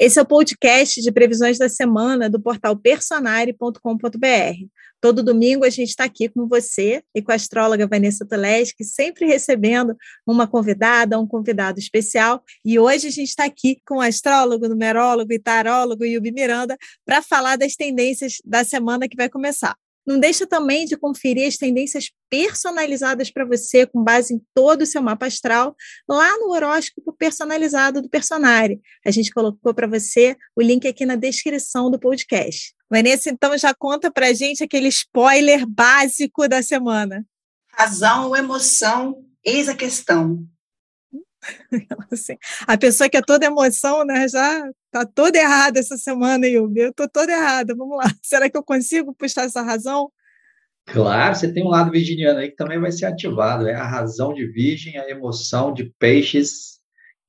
Esse 0.00 0.20
é 0.20 0.22
o 0.22 0.26
podcast 0.26 1.02
de 1.02 1.10
previsões 1.10 1.58
da 1.58 1.68
semana 1.68 2.30
do 2.30 2.40
portal 2.40 2.76
personare.com.br. 2.76 3.78
Todo 5.00 5.24
domingo 5.24 5.64
a 5.64 5.70
gente 5.70 5.88
está 5.88 6.04
aqui 6.04 6.28
com 6.28 6.46
você 6.46 7.02
e 7.12 7.20
com 7.20 7.32
a 7.32 7.34
astróloga 7.34 7.84
Vanessa 7.84 8.24
Toleski, 8.24 8.84
sempre 8.84 9.26
recebendo 9.26 9.96
uma 10.24 10.46
convidada, 10.46 11.18
um 11.18 11.26
convidado 11.26 11.80
especial. 11.80 12.44
E 12.64 12.78
hoje 12.78 13.08
a 13.08 13.10
gente 13.10 13.28
está 13.28 13.44
aqui 13.44 13.80
com 13.84 13.96
o 13.96 14.00
astrólogo, 14.00 14.68
numerólogo 14.68 15.32
e 15.32 15.38
tarólogo 15.38 16.04
Yubi 16.04 16.30
Miranda 16.30 16.76
para 17.04 17.20
falar 17.20 17.56
das 17.56 17.74
tendências 17.74 18.34
da 18.44 18.62
semana 18.62 19.08
que 19.08 19.16
vai 19.16 19.28
começar. 19.28 19.76
Não 20.08 20.18
deixa 20.18 20.46
também 20.46 20.86
de 20.86 20.96
conferir 20.96 21.46
as 21.46 21.58
tendências 21.58 22.10
personalizadas 22.30 23.30
para 23.30 23.44
você, 23.44 23.86
com 23.86 24.02
base 24.02 24.32
em 24.32 24.40
todo 24.54 24.80
o 24.80 24.86
seu 24.86 25.02
mapa 25.02 25.26
astral, 25.26 25.76
lá 26.08 26.38
no 26.38 26.48
horóscopo 26.48 27.12
personalizado 27.12 28.00
do 28.00 28.08
Personare. 28.08 28.80
A 29.04 29.10
gente 29.10 29.30
colocou 29.30 29.74
para 29.74 29.86
você 29.86 30.34
o 30.56 30.62
link 30.62 30.88
aqui 30.88 31.04
na 31.04 31.14
descrição 31.14 31.90
do 31.90 31.98
podcast. 31.98 32.74
Vanessa, 32.90 33.28
então 33.28 33.58
já 33.58 33.74
conta 33.74 34.10
para 34.10 34.28
a 34.28 34.32
gente 34.32 34.64
aquele 34.64 34.88
spoiler 34.88 35.66
básico 35.66 36.48
da 36.48 36.62
semana. 36.62 37.22
Razão 37.70 38.28
ou 38.28 38.36
emoção, 38.36 39.22
eis 39.44 39.68
a 39.68 39.74
questão. 39.74 40.42
Assim, 42.12 42.36
a 42.66 42.76
pessoa 42.76 43.08
que 43.08 43.16
é 43.16 43.22
toda 43.22 43.46
emoção, 43.46 44.04
né, 44.04 44.28
já 44.28 44.70
tá 44.90 45.04
toda 45.04 45.38
errada 45.38 45.78
essa 45.78 45.96
semana, 45.96 46.46
Yubi. 46.46 46.80
Eu 46.80 46.92
tô 46.92 47.08
toda 47.08 47.32
errada. 47.32 47.74
Vamos 47.74 47.96
lá. 47.96 48.04
Será 48.22 48.48
que 48.48 48.56
eu 48.56 48.64
consigo 48.64 49.14
puxar 49.14 49.44
essa 49.44 49.62
razão? 49.62 50.10
Claro, 50.86 51.34
você 51.34 51.52
tem 51.52 51.62
um 51.62 51.68
lado 51.68 51.90
virginiano 51.90 52.38
aí 52.38 52.50
que 52.50 52.56
também 52.56 52.80
vai 52.80 52.90
ser 52.90 53.06
ativado. 53.06 53.68
É 53.68 53.74
a 53.74 53.86
razão 53.86 54.32
de 54.32 54.46
virgem, 54.46 54.98
a 54.98 55.08
emoção 55.08 55.72
de 55.72 55.92
peixes 55.98 56.78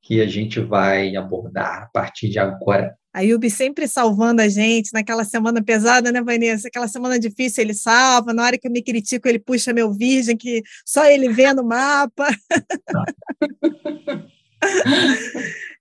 que 0.01 0.21
a 0.21 0.27
gente 0.27 0.59
vai 0.59 1.15
abordar 1.15 1.83
a 1.83 1.85
partir 1.87 2.29
de 2.29 2.39
agora. 2.39 2.95
A 3.11 3.21
Yubi 3.21 3.49
sempre 3.49 3.87
salvando 3.87 4.39
a 4.41 4.47
gente 4.47 4.93
naquela 4.93 5.25
semana 5.25 5.63
pesada, 5.63 6.11
né, 6.11 6.21
Vanessa? 6.21 6.67
Aquela 6.67 6.87
semana 6.87 7.19
difícil 7.19 7.63
ele 7.63 7.73
salva, 7.73 8.33
na 8.33 8.43
hora 8.43 8.57
que 8.57 8.67
eu 8.67 8.71
me 8.71 8.83
critico 8.83 9.27
ele 9.27 9.39
puxa 9.39 9.73
meu 9.73 9.91
virgem, 9.91 10.37
que 10.37 10.61
só 10.85 11.05
ele 11.05 11.29
vê 11.29 11.51
no 11.51 11.63
mapa. 11.63 12.27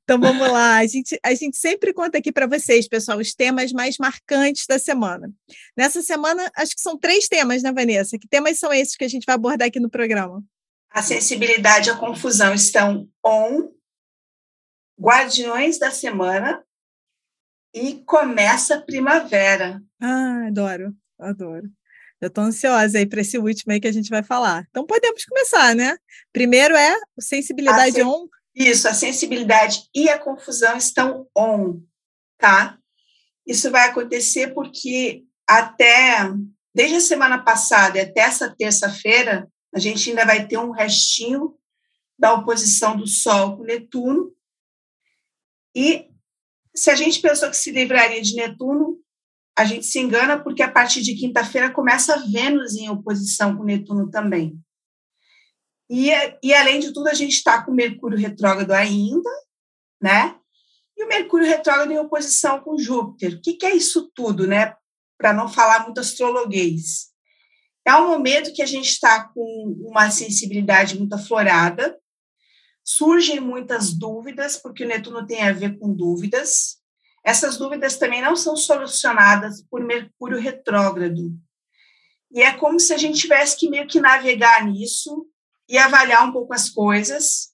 então 0.03 0.19
vamos 0.19 0.48
lá, 0.48 0.79
a 0.79 0.87
gente, 0.87 1.20
a 1.23 1.35
gente 1.35 1.59
sempre 1.59 1.93
conta 1.93 2.17
aqui 2.17 2.33
para 2.33 2.47
vocês, 2.47 2.89
pessoal, 2.89 3.19
os 3.19 3.35
temas 3.35 3.73
mais 3.73 3.98
marcantes 3.98 4.65
da 4.67 4.79
semana. 4.79 5.31
Nessa 5.77 6.01
semana, 6.01 6.51
acho 6.57 6.75
que 6.75 6.81
são 6.81 6.98
três 6.98 7.29
temas, 7.29 7.63
né, 7.63 7.70
Vanessa? 7.70 8.19
Que 8.19 8.27
temas 8.27 8.59
são 8.59 8.73
esses 8.73 8.97
que 8.97 9.05
a 9.05 9.09
gente 9.09 9.27
vai 9.27 9.35
abordar 9.35 9.69
aqui 9.69 9.79
no 9.79 9.91
programa? 9.91 10.42
A 10.91 11.03
sensibilidade 11.03 11.91
e 11.91 11.92
a 11.92 11.97
confusão 11.97 12.55
estão 12.55 13.07
on, 13.23 13.69
Guardiões 14.98 15.79
da 15.79 15.91
Semana, 15.91 16.65
e 17.74 18.02
começa 18.05 18.77
a 18.77 18.83
primavera. 18.83 19.83
Ah, 20.00 20.47
adoro, 20.47 20.94
adoro. 21.19 21.70
Eu 22.20 22.28
estou 22.28 22.44
ansiosa 22.44 22.98
aí 22.98 23.06
para 23.06 23.20
esse 23.20 23.38
último 23.38 23.72
aí 23.72 23.80
que 23.80 23.86
a 23.86 23.92
gente 23.92 24.11
vai 24.11 24.22
falar. 24.22 24.66
Então 24.70 24.84
podemos 24.86 25.24
começar, 25.24 25.74
né? 25.74 25.96
Primeiro 26.33 26.74
é 26.74 26.96
sensibilidade 27.20 27.92
sen 27.92 28.05
on. 28.05 28.28
Isso, 28.55 28.89
a 28.89 28.94
sensibilidade 28.94 29.84
e 29.94 30.08
a 30.08 30.19
confusão 30.19 30.77
estão 30.77 31.28
on, 31.36 31.80
tá? 32.36 32.77
Isso 33.46 33.70
vai 33.70 33.89
acontecer 33.89 34.52
porque 34.52 35.22
até 35.46 36.28
desde 36.74 36.96
a 36.96 37.00
semana 37.00 37.39
passada 37.42 37.98
e 37.98 38.00
até 38.00 38.20
essa 38.20 38.55
terça-feira, 38.56 39.48
a 39.74 39.78
gente 39.78 40.11
ainda 40.11 40.24
vai 40.24 40.46
ter 40.46 40.58
um 40.58 40.70
restinho 40.70 41.55
da 42.19 42.34
oposição 42.34 42.96
do 42.96 43.06
Sol 43.06 43.56
com 43.56 43.64
Netuno. 43.64 44.33
E 45.74 46.08
se 46.79 46.91
a 46.91 46.95
gente 46.95 47.21
pensou 47.21 47.51
que 47.51 47.57
se 47.57 47.71
livraria 47.71 48.23
de 48.23 48.34
Netuno, 48.34 48.98
a 49.57 49.65
gente 49.65 49.87
se 49.87 49.98
engana 49.98 50.39
porque 50.39 50.62
a 50.62 50.71
partir 50.71 51.03
de 51.03 51.17
quinta-feira 51.17 51.70
começa 51.70 52.25
Vênus 52.31 52.77
em 52.77 52.89
oposição 52.89 53.57
com 53.57 53.65
Netuno 53.65 54.09
também. 54.09 54.57
E, 55.91 56.11
e 56.42 56.55
além 56.55 56.80
de 56.80 56.92
tudo, 56.92 57.08
a 57.08 57.14
gente 57.14 57.33
está 57.33 57.63
com 57.63 57.73
Mercúrio 57.73 58.19
retrógrado 58.19 58.73
ainda, 58.73 59.30
né? 60.01 60.36
E 60.97 61.05
o 61.05 61.08
Mercúrio 61.08 61.47
retrógrado 61.47 61.91
em 61.91 61.98
oposição 61.98 62.61
com 62.61 62.79
Júpiter. 62.79 63.35
O 63.35 63.41
que, 63.41 63.55
que 63.55 63.67
é 63.67 63.75
isso 63.75 64.11
tudo, 64.14 64.47
né? 64.47 64.75
Para 65.17 65.33
não 65.33 65.48
falar 65.48 65.85
muito 65.85 65.98
astrologuês. 65.98 67.08
É 67.86 67.95
um 67.97 68.08
momento 68.08 68.52
que 68.52 68.63
a 68.63 68.67
gente 68.67 68.91
está 68.91 69.29
com 69.29 69.77
uma 69.81 70.11
sensibilidade 70.11 70.97
muito 70.98 71.14
aflorada, 71.14 71.98
surgem 72.85 73.41
muitas 73.41 73.92
dúvidas, 73.92 74.57
porque 74.57 74.85
o 74.85 74.86
Netuno 74.86 75.27
tem 75.27 75.42
a 75.42 75.52
ver 75.52 75.79
com 75.79 75.92
dúvidas. 75.92 76.77
Essas 77.28 77.58
dúvidas 77.58 77.98
também 77.98 78.22
não 78.22 78.34
são 78.34 78.56
solucionadas 78.56 79.62
por 79.70 79.84
Mercúrio 79.84 80.40
retrógrado. 80.40 81.30
E 82.33 82.40
é 82.40 82.55
como 82.55 82.80
se 82.80 82.94
a 82.94 82.96
gente 82.96 83.20
tivesse 83.20 83.55
que 83.55 83.68
meio 83.68 83.86
que 83.86 84.00
navegar 84.00 84.64
nisso 84.64 85.27
e 85.68 85.77
avaliar 85.77 86.27
um 86.27 86.33
pouco 86.33 86.55
as 86.55 86.70
coisas. 86.70 87.50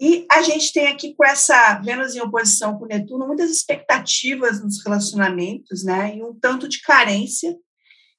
E 0.00 0.26
a 0.30 0.40
gente 0.40 0.72
tem 0.72 0.86
aqui 0.86 1.14
com 1.14 1.22
essa 1.22 1.78
Vênus 1.80 2.14
em 2.14 2.22
oposição 2.22 2.78
com 2.78 2.86
Netuno 2.86 3.26
muitas 3.26 3.50
expectativas 3.50 4.62
nos 4.62 4.82
relacionamentos, 4.82 5.84
né? 5.84 6.16
E 6.16 6.22
um 6.22 6.32
tanto 6.40 6.66
de 6.66 6.80
carência 6.80 7.54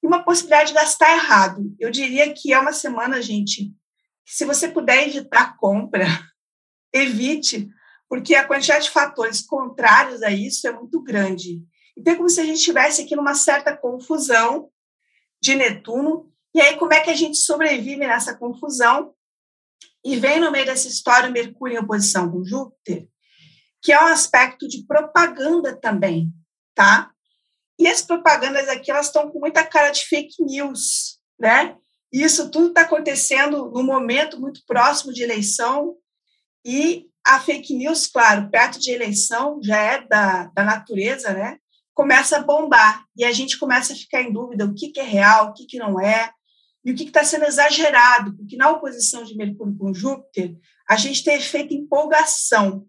e 0.03 0.05
uma 0.05 0.23
possibilidade 0.23 0.67
de 0.67 0.75
gastar 0.75 1.11
errado. 1.13 1.63
Eu 1.79 1.89
diria 1.89 2.31
que 2.31 2.53
é 2.53 2.59
uma 2.59 2.73
semana, 2.73 3.23
gente, 3.23 3.73
que 4.23 4.35
se 4.35 4.45
você 4.45 4.67
puder 4.67 5.07
evitar 5.07 5.57
compra, 5.57 6.05
evite, 6.93 7.71
porque 8.15 8.33
a 8.33 8.47
quantidade 8.47 8.85
de 8.85 8.91
fatores 8.91 9.41
contrários 9.41 10.23
a 10.23 10.31
isso 10.31 10.65
é 10.65 10.71
muito 10.71 11.01
grande. 11.03 11.61
Então, 11.97 12.13
é 12.13 12.15
como 12.15 12.29
se 12.29 12.39
a 12.39 12.45
gente 12.45 12.59
estivesse 12.59 13.01
aqui 13.01 13.13
numa 13.13 13.35
certa 13.35 13.75
confusão 13.75 14.69
de 15.41 15.53
Netuno, 15.53 16.31
e 16.53 16.61
aí 16.61 16.77
como 16.77 16.93
é 16.93 17.01
que 17.01 17.09
a 17.09 17.15
gente 17.15 17.35
sobrevive 17.37 17.97
nessa 17.97 18.33
confusão? 18.33 19.13
E 20.01 20.15
vem 20.15 20.39
no 20.39 20.49
meio 20.49 20.65
dessa 20.65 20.87
história 20.87 21.29
Mercúrio 21.29 21.75
em 21.75 21.79
oposição 21.79 22.31
com 22.31 22.45
Júpiter, 22.45 23.05
que 23.81 23.91
é 23.91 24.01
um 24.01 24.07
aspecto 24.07 24.65
de 24.65 24.85
propaganda 24.85 25.75
também, 25.75 26.31
tá? 26.73 27.11
E 27.77 27.85
as 27.85 28.01
propagandas 28.01 28.69
aqui, 28.69 28.91
elas 28.91 29.07
estão 29.07 29.29
com 29.29 29.39
muita 29.41 29.61
cara 29.65 29.91
de 29.91 30.05
fake 30.05 30.41
news, 30.41 31.19
né? 31.37 31.75
E 32.13 32.23
isso 32.23 32.49
tudo 32.49 32.69
está 32.69 32.83
acontecendo 32.83 33.69
num 33.71 33.83
momento 33.83 34.39
muito 34.39 34.61
próximo 34.65 35.11
de 35.11 35.21
eleição, 35.21 35.97
e 36.65 37.09
a 37.25 37.39
fake 37.39 37.73
news, 37.73 38.05
claro, 38.05 38.49
perto 38.51 38.79
de 38.79 38.91
eleição, 38.91 39.59
já 39.63 39.77
é 39.77 40.07
da, 40.07 40.45
da 40.53 40.63
natureza, 40.63 41.33
né? 41.33 41.57
Começa 41.93 42.37
a 42.37 42.43
bombar 42.43 43.03
e 43.17 43.23
a 43.23 43.31
gente 43.31 43.57
começa 43.57 43.93
a 43.93 43.95
ficar 43.95 44.21
em 44.21 44.31
dúvida 44.31 44.65
o 44.65 44.73
que, 44.73 44.89
que 44.89 44.99
é 44.99 45.03
real, 45.03 45.47
o 45.47 45.53
que, 45.53 45.65
que 45.65 45.79
não 45.79 45.99
é, 45.99 46.29
e 46.83 46.91
o 46.91 46.95
que 46.95 47.03
está 47.03 47.23
sendo 47.23 47.45
exagerado, 47.45 48.35
porque 48.37 48.55
na 48.55 48.69
oposição 48.69 49.23
de 49.23 49.35
Mercúrio 49.35 49.75
com 49.75 49.93
Júpiter, 49.93 50.55
a 50.87 50.95
gente 50.95 51.23
tem 51.23 51.35
efeito 51.35 51.73
empolgação. 51.73 52.85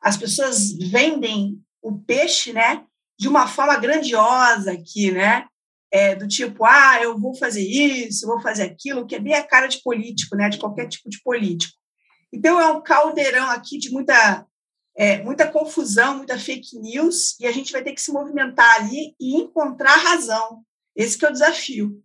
As 0.00 0.16
pessoas 0.16 0.72
vendem 0.72 1.58
o 1.82 1.98
peixe, 1.98 2.52
né, 2.52 2.84
de 3.18 3.26
uma 3.26 3.48
forma 3.48 3.76
grandiosa 3.76 4.72
aqui, 4.72 5.10
né, 5.10 5.46
é, 5.92 6.14
do 6.14 6.28
tipo, 6.28 6.64
ah, 6.64 7.00
eu 7.02 7.18
vou 7.18 7.34
fazer 7.36 7.62
isso, 7.62 8.26
vou 8.26 8.40
fazer 8.40 8.62
aquilo, 8.62 9.06
que 9.06 9.16
é 9.16 9.20
bem 9.20 9.34
a 9.34 9.42
cara 9.42 9.66
de 9.66 9.82
político, 9.82 10.36
né, 10.36 10.48
de 10.48 10.58
qualquer 10.58 10.86
tipo 10.88 11.10
de 11.10 11.20
político. 11.22 11.74
Então, 12.34 12.60
é 12.60 12.68
um 12.72 12.82
caldeirão 12.82 13.48
aqui 13.48 13.78
de 13.78 13.92
muita, 13.92 14.44
é, 14.96 15.22
muita 15.22 15.48
confusão, 15.48 16.16
muita 16.16 16.36
fake 16.36 16.76
news, 16.80 17.38
e 17.38 17.46
a 17.46 17.52
gente 17.52 17.70
vai 17.70 17.80
ter 17.80 17.92
que 17.92 18.02
se 18.02 18.10
movimentar 18.10 18.74
ali 18.74 19.14
e 19.20 19.36
encontrar 19.36 19.94
razão. 19.94 20.64
Esse 20.96 21.24
é 21.24 21.28
o 21.28 21.32
desafio. 21.32 22.02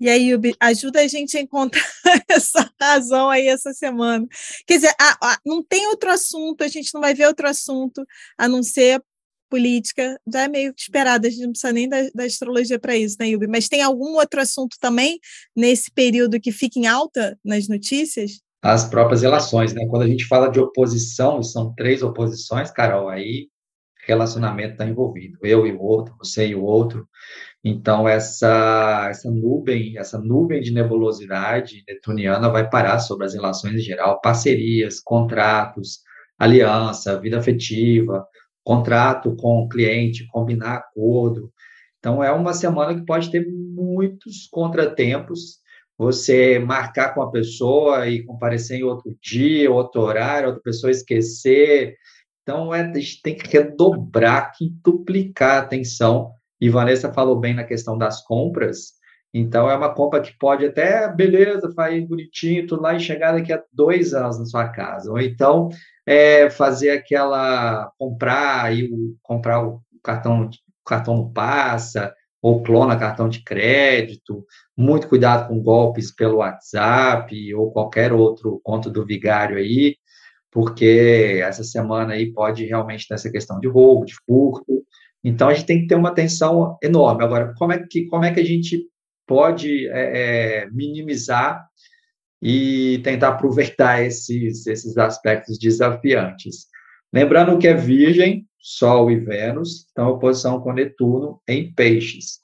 E 0.00 0.08
aí, 0.08 0.30
Yubi, 0.30 0.56
ajuda 0.58 1.02
a 1.02 1.06
gente 1.06 1.36
a 1.36 1.40
encontrar 1.40 1.84
essa 2.28 2.72
razão 2.80 3.28
aí 3.28 3.46
essa 3.46 3.74
semana. 3.74 4.26
Quer 4.66 4.76
dizer, 4.76 4.94
a, 4.98 5.32
a, 5.32 5.38
não 5.44 5.62
tem 5.62 5.86
outro 5.88 6.10
assunto, 6.10 6.64
a 6.64 6.68
gente 6.68 6.92
não 6.94 7.02
vai 7.02 7.14
ver 7.14 7.26
outro 7.26 7.46
assunto 7.46 8.04
a 8.38 8.48
não 8.48 8.62
ser 8.62 9.02
política. 9.50 10.18
Já 10.26 10.42
é 10.42 10.48
meio 10.48 10.74
esperado, 10.76 11.26
a 11.26 11.30
gente 11.30 11.42
não 11.42 11.52
precisa 11.52 11.72
nem 11.74 11.88
da, 11.88 12.08
da 12.14 12.24
astrologia 12.24 12.78
para 12.78 12.96
isso, 12.96 13.16
né, 13.20 13.28
Yubi? 13.28 13.46
Mas 13.46 13.68
tem 13.68 13.82
algum 13.82 14.14
outro 14.14 14.40
assunto 14.40 14.76
também 14.80 15.20
nesse 15.54 15.90
período 15.90 16.40
que 16.40 16.50
fica 16.50 16.78
em 16.78 16.86
alta 16.86 17.38
nas 17.44 17.68
notícias? 17.68 18.43
As 18.64 18.88
próprias 18.88 19.20
relações, 19.20 19.74
né? 19.74 19.86
Quando 19.90 20.04
a 20.04 20.06
gente 20.06 20.24
fala 20.26 20.48
de 20.48 20.58
oposição, 20.58 21.38
e 21.38 21.44
são 21.44 21.74
três 21.74 22.02
oposições, 22.02 22.70
Carol, 22.70 23.10
aí 23.10 23.48
relacionamento 24.06 24.72
está 24.72 24.86
envolvido, 24.86 25.38
eu 25.42 25.66
e 25.66 25.72
o 25.72 25.82
outro, 25.82 26.14
você 26.18 26.48
e 26.48 26.54
o 26.54 26.62
outro. 26.62 27.06
Então 27.62 28.08
essa 28.08 29.08
essa 29.10 29.30
nuvem, 29.30 29.98
essa 29.98 30.18
nuvem 30.18 30.62
de 30.62 30.72
nebulosidade 30.72 31.82
netuniana 31.86 32.48
vai 32.50 32.68
parar 32.68 32.98
sobre 33.00 33.26
as 33.26 33.34
relações 33.34 33.74
em 33.74 33.80
geral, 33.80 34.20
parcerias, 34.20 34.98
contratos, 35.00 36.00
aliança, 36.38 37.20
vida 37.20 37.38
afetiva, 37.38 38.26
contrato 38.62 39.36
com 39.36 39.60
o 39.60 39.68
cliente, 39.68 40.26
combinar 40.28 40.76
acordo. 40.76 41.52
Então 41.98 42.24
é 42.24 42.32
uma 42.32 42.54
semana 42.54 42.94
que 42.94 43.04
pode 43.04 43.30
ter 43.30 43.46
muitos 43.46 44.48
contratempos 44.50 45.58
você 45.96 46.58
marcar 46.58 47.14
com 47.14 47.22
a 47.22 47.30
pessoa 47.30 48.08
e 48.08 48.22
comparecer 48.24 48.78
em 48.78 48.82
outro 48.82 49.16
dia, 49.22 49.70
outro 49.70 50.02
horário, 50.02 50.48
outra 50.48 50.62
pessoa 50.62 50.90
esquecer. 50.90 51.96
Então, 52.42 52.74
é, 52.74 52.82
a 52.82 52.94
gente 52.94 53.22
tem 53.22 53.36
que 53.36 53.48
redobrar, 53.48 54.52
duplicar 54.82 55.56
a 55.56 55.60
atenção. 55.60 56.32
E 56.60 56.68
Vanessa 56.68 57.12
falou 57.12 57.38
bem 57.38 57.54
na 57.54 57.64
questão 57.64 57.96
das 57.96 58.22
compras. 58.22 58.94
Então, 59.32 59.68
é 59.68 59.76
uma 59.76 59.92
compra 59.92 60.20
que 60.20 60.36
pode 60.38 60.64
até, 60.64 61.12
beleza, 61.12 61.72
faz 61.74 62.06
bonitinho, 62.06 62.66
tudo 62.66 62.82
lá, 62.82 62.94
e 62.94 63.00
chegar 63.00 63.32
daqui 63.32 63.52
a 63.52 63.62
dois 63.72 64.14
anos 64.14 64.38
na 64.38 64.44
sua 64.44 64.68
casa. 64.68 65.10
Ou 65.10 65.20
então, 65.20 65.70
é, 66.06 66.48
fazer 66.50 66.90
aquela, 66.90 67.90
comprar, 67.98 68.66
aí, 68.66 68.88
o, 68.92 69.16
comprar 69.22 69.66
o 69.66 69.80
cartão, 70.02 70.44
o 70.44 70.88
cartão 70.88 71.32
passa, 71.32 72.14
ou 72.44 72.62
clona 72.62 72.98
cartão 72.98 73.26
de 73.26 73.42
crédito, 73.42 74.44
muito 74.76 75.08
cuidado 75.08 75.48
com 75.48 75.62
golpes 75.62 76.14
pelo 76.14 76.36
WhatsApp 76.36 77.54
ou 77.54 77.72
qualquer 77.72 78.12
outro 78.12 78.60
conto 78.62 78.90
do 78.90 79.02
vigário 79.02 79.56
aí, 79.56 79.96
porque 80.52 81.40
essa 81.42 81.64
semana 81.64 82.12
aí 82.12 82.30
pode 82.30 82.66
realmente 82.66 83.08
ter 83.08 83.14
essa 83.14 83.30
questão 83.30 83.58
de 83.58 83.66
roubo, 83.66 84.04
de 84.04 84.14
furto. 84.26 84.84
Então 85.24 85.48
a 85.48 85.54
gente 85.54 85.64
tem 85.64 85.80
que 85.80 85.86
ter 85.86 85.94
uma 85.94 86.10
atenção 86.10 86.76
enorme. 86.82 87.24
Agora, 87.24 87.54
como 87.56 87.72
é 87.72 87.78
que, 87.78 88.04
como 88.08 88.26
é 88.26 88.30
que 88.30 88.40
a 88.40 88.44
gente 88.44 88.84
pode 89.26 89.88
é, 89.88 90.64
é, 90.64 90.70
minimizar 90.70 91.66
e 92.42 93.00
tentar 93.02 93.28
aproveitar 93.28 94.02
esses, 94.02 94.66
esses 94.66 94.98
aspectos 94.98 95.58
desafiantes? 95.58 96.66
Lembrando 97.10 97.56
que 97.56 97.68
é 97.68 97.72
Virgem, 97.72 98.46
Sol 98.66 99.10
e 99.10 99.16
Vênus 99.20 99.84
estão 99.84 100.08
em 100.08 100.12
oposição 100.12 100.58
com 100.58 100.72
Netuno 100.72 101.38
em 101.46 101.70
Peixes. 101.74 102.40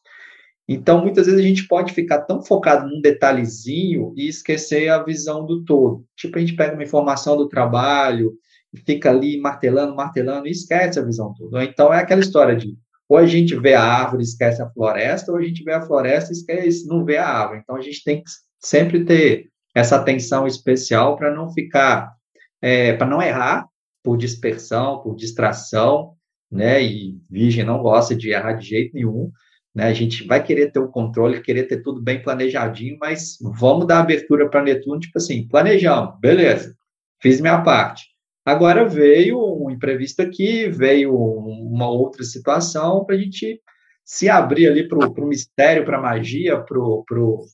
Então, 0.69 1.01
muitas 1.01 1.25
vezes 1.25 1.41
a 1.41 1.43
gente 1.43 1.67
pode 1.67 1.95
ficar 1.95 2.21
tão 2.21 2.43
focado 2.43 2.87
num 2.87 3.01
detalhezinho 3.01 4.13
e 4.15 4.29
esquecer 4.29 4.91
a 4.91 5.03
visão 5.03 5.47
do 5.47 5.65
todo. 5.65 6.05
Tipo, 6.15 6.37
a 6.37 6.41
gente 6.41 6.55
pega 6.55 6.75
uma 6.75 6.83
informação 6.83 7.39
do 7.39 7.49
trabalho 7.49 8.35
e 8.71 8.79
fica 8.79 9.09
ali 9.09 9.41
martelando, 9.41 9.97
martelando 9.97 10.47
e 10.47 10.51
esquece 10.51 10.99
a 10.99 11.03
visão 11.03 11.33
toda. 11.33 11.65
Então, 11.65 11.93
é 11.93 11.99
aquela 11.99 12.21
história 12.21 12.55
de 12.55 12.77
ou 13.09 13.17
a 13.17 13.27
gente 13.27 13.57
vê 13.57 13.73
a 13.73 13.83
árvore 13.83 14.23
e 14.23 14.27
esquece 14.27 14.63
a 14.63 14.71
floresta, 14.71 15.33
ou 15.33 15.39
a 15.39 15.43
gente 15.43 15.65
vê 15.65 15.73
a 15.73 15.83
floresta 15.83 16.31
e 16.31 16.37
esquece, 16.37 16.87
não 16.87 17.05
vê 17.05 17.17
a 17.17 17.27
árvore. 17.27 17.61
Então, 17.61 17.75
a 17.75 17.81
gente 17.81 18.05
tem 18.05 18.23
que 18.23 18.31
sempre 18.61 19.05
ter 19.05 19.49
essa 19.75 19.97
atenção 19.97 20.47
especial 20.47 21.17
para 21.17 21.35
não 21.35 21.51
ficar, 21.51 22.13
é, 22.61 22.93
para 22.93 23.09
não 23.09 23.21
errar 23.21 23.70
por 24.03 24.17
dispersão, 24.17 25.01
por 25.03 25.15
distração, 25.15 26.15
né? 26.51 26.83
E 26.83 27.19
virgem 27.31 27.65
não 27.65 27.83
gosta 27.83 28.15
de 28.15 28.31
errar 28.31 28.55
de 28.55 28.67
jeito 28.67 28.95
nenhum. 28.95 29.31
Né? 29.75 29.85
A 29.85 29.93
gente 29.93 30.27
vai 30.27 30.43
querer 30.43 30.73
ter 30.73 30.81
o 30.81 30.89
controle, 30.89 31.41
querer 31.41 31.65
ter 31.65 31.83
tudo 31.83 32.03
bem 32.03 32.23
planejadinho, 32.23 32.99
mas 33.01 33.39
vamos 33.41 33.87
dar 33.87 34.01
abertura 34.01 34.49
para 34.49 34.63
Netuno, 34.63 34.99
tipo 34.99 35.17
assim, 35.17 35.47
planejamos, 35.47 36.19
beleza, 36.21 36.75
fiz 37.21 37.41
minha 37.41 37.63
parte. 37.63 38.11
Agora 38.45 38.85
veio 38.85 39.39
um 39.39 39.71
imprevisto 39.71 40.21
aqui, 40.21 40.69
veio 40.69 41.15
uma 41.15 41.89
outra 41.89 42.25
situação 42.25 43.05
para 43.05 43.15
a 43.15 43.19
gente 43.19 43.61
se 44.05 44.29
abrir 44.29 44.67
ali 44.67 44.89
para 44.89 44.99
o 44.99 45.29
mistério, 45.29 45.85
para 45.85 45.99
a 45.99 46.01
magia, 46.01 46.61
para 46.61 46.79
o 46.79 47.45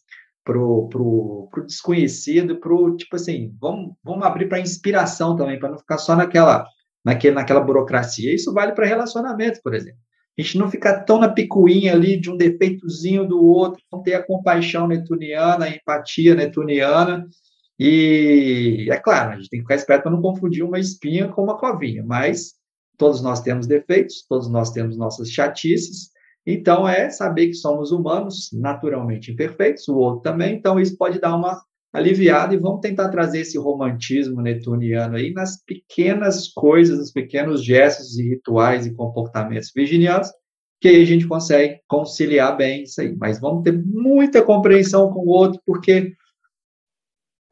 pro, 0.46 0.88
pro, 0.88 0.88
pro, 0.88 1.48
pro 1.50 1.66
desconhecido, 1.66 2.58
para 2.58 2.96
tipo 2.96 3.16
assim, 3.16 3.54
vamos, 3.60 3.94
vamos 4.02 4.24
abrir 4.24 4.48
para 4.48 4.60
inspiração 4.60 5.36
também, 5.36 5.58
para 5.58 5.70
não 5.70 5.78
ficar 5.78 5.98
só 5.98 6.16
naquela, 6.16 6.64
naquele, 7.04 7.34
naquela 7.34 7.60
burocracia. 7.60 8.34
Isso 8.34 8.54
vale 8.54 8.72
para 8.72 8.86
relacionamento, 8.86 9.60
por 9.62 9.74
exemplo 9.74 10.00
a 10.38 10.42
gente 10.42 10.58
não 10.58 10.70
ficar 10.70 11.00
tão 11.04 11.18
na 11.18 11.30
picuinha 11.30 11.94
ali 11.94 12.20
de 12.20 12.30
um 12.30 12.36
defeitozinho 12.36 13.26
do 13.26 13.42
outro, 13.42 13.82
não 13.90 14.02
ter 14.02 14.14
a 14.14 14.22
compaixão 14.22 14.86
netuniana, 14.86 15.64
a 15.64 15.70
empatia 15.70 16.34
netuniana. 16.34 17.26
E 17.78 18.86
é 18.90 18.96
claro, 18.98 19.32
a 19.32 19.36
gente 19.36 19.48
tem 19.48 19.60
que 19.60 19.64
ficar 19.64 19.76
esperto 19.76 20.02
para 20.02 20.12
não 20.12 20.20
confundir 20.20 20.62
uma 20.62 20.78
espinha 20.78 21.28
com 21.28 21.42
uma 21.42 21.58
covinha, 21.58 22.04
mas 22.04 22.52
todos 22.98 23.22
nós 23.22 23.40
temos 23.40 23.66
defeitos, 23.66 24.26
todos 24.28 24.50
nós 24.50 24.70
temos 24.70 24.96
nossas 24.98 25.30
chatices, 25.30 26.10
então 26.46 26.88
é 26.88 27.10
saber 27.10 27.48
que 27.48 27.54
somos 27.54 27.90
humanos, 27.90 28.50
naturalmente 28.52 29.32
imperfeitos, 29.32 29.88
o 29.88 29.96
outro 29.96 30.22
também, 30.22 30.54
então 30.54 30.78
isso 30.78 30.96
pode 30.96 31.18
dar 31.18 31.34
uma 31.34 31.60
aliviada 31.92 32.54
e 32.54 32.58
vamos 32.58 32.80
tentar 32.80 33.08
trazer 33.08 33.40
esse 33.40 33.58
romantismo 33.58 34.40
netuniano 34.42 35.16
aí 35.16 35.32
nas 35.32 35.62
pequenas 35.64 36.48
coisas, 36.48 36.98
nos 36.98 37.10
pequenos 37.10 37.64
gestos 37.64 38.18
e 38.18 38.28
rituais 38.28 38.86
e 38.86 38.94
comportamentos 38.94 39.72
virginianos, 39.74 40.28
que 40.80 40.88
aí 40.88 41.02
a 41.02 41.06
gente 41.06 41.26
consegue 41.26 41.80
conciliar 41.88 42.56
bem 42.56 42.82
isso 42.82 43.00
aí. 43.00 43.16
Mas 43.16 43.40
vamos 43.40 43.62
ter 43.62 43.72
muita 43.72 44.42
compreensão 44.42 45.10
com 45.10 45.20
o 45.20 45.28
outro, 45.28 45.60
porque 45.64 46.12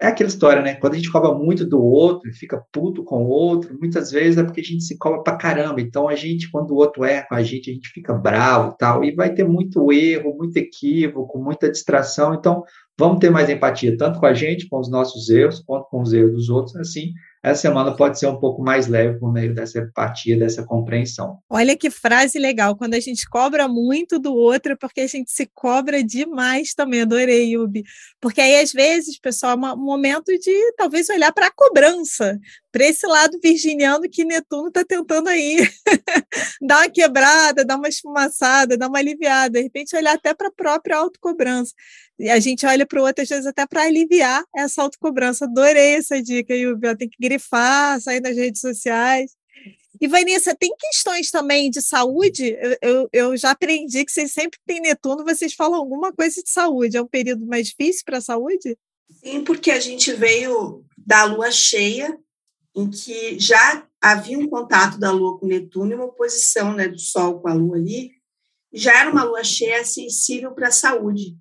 é 0.04 0.08
aquela 0.08 0.28
história, 0.28 0.62
né? 0.62 0.74
Quando 0.74 0.94
a 0.94 0.96
gente 0.96 1.10
cobra 1.10 1.32
muito 1.32 1.64
do 1.64 1.82
outro 1.82 2.28
e 2.28 2.34
fica 2.34 2.62
puto 2.70 3.02
com 3.02 3.24
o 3.24 3.28
outro, 3.28 3.76
muitas 3.78 4.10
vezes 4.10 4.38
é 4.38 4.44
porque 4.44 4.60
a 4.60 4.64
gente 4.64 4.84
se 4.84 4.98
cobra 4.98 5.22
pra 5.22 5.36
caramba. 5.36 5.80
Então 5.80 6.08
a 6.08 6.14
gente, 6.14 6.50
quando 6.50 6.72
o 6.72 6.76
outro 6.76 7.04
erra 7.04 7.26
com 7.28 7.34
a 7.34 7.42
gente, 7.42 7.70
a 7.70 7.74
gente 7.74 7.88
fica 7.88 8.12
bravo 8.12 8.72
e 8.72 8.78
tal. 8.78 9.04
E 9.04 9.14
vai 9.14 9.32
ter 9.32 9.44
muito 9.44 9.90
erro, 9.92 10.36
muito 10.36 10.56
equívoco, 10.56 11.38
muita 11.38 11.70
distração. 11.70 12.34
Então 12.34 12.62
vamos 12.99 13.19
ter 13.19 13.31
mais 13.31 13.50
empatia, 13.50 13.96
tanto 13.96 14.20
com 14.20 14.26
a 14.26 14.35
gente, 14.35 14.69
com 14.69 14.79
os 14.79 14.88
nossos 14.88 15.29
erros, 15.29 15.61
quanto 15.61 15.88
com 15.88 16.02
os 16.02 16.12
erros 16.12 16.32
dos 16.32 16.49
outros. 16.49 16.76
Assim, 16.76 17.12
essa 17.43 17.61
semana 17.61 17.94
pode 17.94 18.19
ser 18.19 18.26
um 18.26 18.38
pouco 18.38 18.62
mais 18.62 18.87
leve 18.87 19.19
por 19.19 19.32
meio 19.32 19.55
dessa 19.55 19.81
empatia, 19.81 20.38
dessa 20.38 20.64
compreensão. 20.64 21.38
Olha 21.50 21.76
que 21.76 21.91
frase 21.91 22.38
legal. 22.38 22.76
Quando 22.76 22.94
a 22.94 23.00
gente 23.00 23.29
cobra 23.29 23.69
muito 23.69 24.19
do 24.19 24.35
outro, 24.35 24.73
é 24.73 24.76
porque 24.76 25.02
a 25.02 25.06
gente 25.06 25.31
se 25.31 25.46
cobra 25.52 26.02
demais 26.02 26.73
também. 26.73 27.02
Adorei, 27.02 27.52
Yubi. 27.52 27.85
Porque 28.20 28.41
aí, 28.41 28.61
às 28.61 28.73
vezes, 28.73 29.19
pessoal, 29.19 29.52
é 29.52 29.75
um 29.75 29.76
momento 29.76 30.32
de 30.38 30.73
talvez 30.76 31.08
olhar 31.11 31.32
para 31.32 31.49
a 31.49 31.52
cobrança, 31.55 32.38
para 32.74 32.86
esse 32.86 33.06
lado 33.06 33.38
virginiano 33.40 34.10
que 34.10 34.24
Netuno 34.24 34.66
está 34.66 34.84
tentando 34.84 35.28
aí 35.28 35.58
dar 36.60 36.78
uma 36.78 36.90
quebrada, 36.90 37.64
dar 37.64 37.76
uma 37.76 37.88
esfumaçada, 37.88 38.76
dar 38.76 38.88
uma 38.88 38.98
aliviada. 38.98 39.60
De 39.60 39.62
repente, 39.62 39.94
olhar 39.94 40.14
até 40.14 40.34
para 40.34 40.48
a 40.48 40.52
própria 40.52 40.96
autocobrança. 40.96 41.72
E 42.18 42.28
a 42.28 42.40
gente 42.40 42.66
olha 42.66 42.84
para 42.84 43.00
o 43.00 43.06
outro, 43.06 43.22
às 43.22 43.28
vezes, 43.28 43.46
até 43.46 43.64
para 43.64 43.82
aliviar 43.82 44.42
essa 44.56 44.82
autocobrança. 44.82 45.44
Adorei 45.44 45.94
essa 45.94 46.20
dica, 46.20 46.52
Yubi. 46.52 46.96
Tem 46.96 47.08
que 47.08 47.16
grifar, 47.20 48.00
sair 48.00 48.18
das 48.18 48.36
redes 48.36 48.60
sociais. 48.60 49.30
E, 50.00 50.08
Vanessa, 50.08 50.52
tem 50.52 50.74
questões 50.76 51.30
também 51.30 51.70
de 51.70 51.80
saúde? 51.80 52.58
Eu, 52.60 52.76
eu, 52.82 53.08
eu, 53.12 53.36
já 53.36 53.52
aprendi 53.52 54.04
que 54.04 54.10
vocês 54.10 54.32
sempre 54.32 54.58
têm 54.66 54.80
Netuno, 54.80 55.22
vocês 55.22 55.54
falam 55.54 55.78
alguma 55.78 56.12
coisa 56.12 56.42
de 56.42 56.50
saúde. 56.50 56.96
É 56.96 57.02
um 57.02 57.06
período 57.06 57.46
mais 57.46 57.68
difícil 57.68 58.02
para 58.04 58.18
a 58.18 58.20
saúde? 58.20 58.76
Sim, 59.22 59.44
porque 59.44 59.70
a 59.70 59.78
gente 59.78 60.12
veio 60.12 60.84
da 60.98 61.22
lua 61.22 61.52
cheia, 61.52 62.18
em 62.74 62.90
que 62.90 63.38
já 63.38 63.86
havia 64.00 64.38
um 64.38 64.48
contato 64.48 64.98
da 64.98 65.10
lua 65.10 65.38
com 65.38 65.46
Netuno 65.46 65.92
e 65.92 65.94
uma 65.94 66.06
oposição 66.06 66.74
né, 66.74 66.88
do 66.88 66.98
Sol 66.98 67.40
com 67.40 67.48
a 67.48 67.54
lua 67.54 67.76
ali. 67.76 68.12
Já 68.72 68.98
era 69.00 69.10
uma 69.10 69.22
lua 69.22 69.44
cheia 69.44 69.84
sensível 69.84 70.52
para 70.52 70.69
a 70.69 70.72
saúde. 70.72 71.36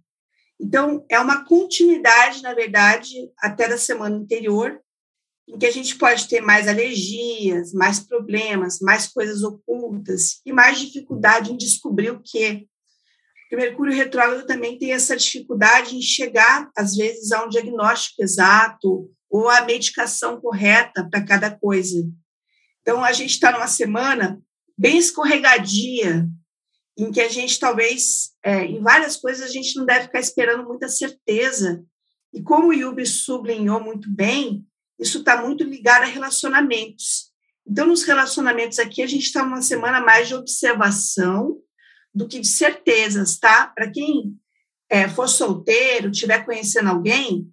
Então, 0.60 1.04
é 1.10 1.20
uma 1.20 1.44
continuidade, 1.44 2.42
na 2.42 2.54
verdade, 2.54 3.16
até 3.40 3.68
da 3.68 3.78
semana 3.78 4.16
anterior, 4.16 4.80
em 5.48 5.58
que 5.58 5.66
a 5.66 5.72
gente 5.72 5.98
pode 5.98 6.28
ter 6.28 6.40
mais 6.40 6.68
alergias, 6.68 7.74
mais 7.74 8.00
problemas, 8.00 8.80
mais 8.80 9.08
coisas 9.08 9.44
ocultas 9.44 10.40
e 10.46 10.54
mais 10.54 10.80
dificuldade 10.80 11.52
em 11.52 11.58
descobrir 11.58 12.12
o 12.12 12.22
que. 12.24 12.68
O 13.52 13.56
Mercúrio 13.56 13.94
retrógrado 13.94 14.48
também 14.48 14.78
tem 14.78 14.94
essa 14.94 15.18
dificuldade 15.18 15.96
em 15.96 16.02
chegar, 16.02 16.72
às 16.76 16.96
vezes, 16.96 17.32
a 17.32 17.44
um 17.46 17.50
diagnóstico 17.50 18.24
exato 18.24 19.12
ou 19.34 19.50
a 19.50 19.66
medicação 19.66 20.40
correta 20.40 21.10
para 21.10 21.26
cada 21.26 21.50
coisa. 21.50 22.08
Então, 22.82 23.04
a 23.04 23.12
gente 23.12 23.32
está 23.32 23.52
numa 23.52 23.66
semana 23.66 24.40
bem 24.78 24.96
escorregadia, 24.96 26.30
em 26.96 27.12
que 27.12 27.20
a 27.20 27.28
gente 27.28 27.60
talvez, 27.60 28.30
é, 28.44 28.64
em 28.64 28.80
várias 28.80 29.18
coisas, 29.18 29.50
a 29.50 29.52
gente 29.52 29.76
não 29.76 29.88
deve 29.88 30.04
ficar 30.04 30.20
esperando 30.20 30.64
muita 30.68 30.88
certeza. 30.88 31.84
E 32.32 32.44
como 32.44 32.68
o 32.68 32.74
Yubi 32.74 33.08
sublinhou 33.08 33.84
muito 33.84 34.08
bem, 34.08 34.64
isso 35.00 35.18
está 35.18 35.42
muito 35.42 35.64
ligado 35.64 36.04
a 36.04 36.08
relacionamentos. 36.08 37.32
Então, 37.66 37.88
nos 37.88 38.04
relacionamentos 38.04 38.78
aqui, 38.78 39.02
a 39.02 39.08
gente 39.08 39.24
está 39.24 39.44
numa 39.44 39.64
semana 39.64 40.00
mais 40.00 40.28
de 40.28 40.36
observação 40.36 41.58
do 42.14 42.28
que 42.28 42.40
de 42.40 42.48
certezas, 42.48 43.40
tá? 43.40 43.66
Para 43.66 43.90
quem 43.90 44.38
é, 44.92 45.10
for 45.10 45.28
solteiro, 45.28 46.12
estiver 46.12 46.46
conhecendo 46.46 46.90
alguém, 46.90 47.52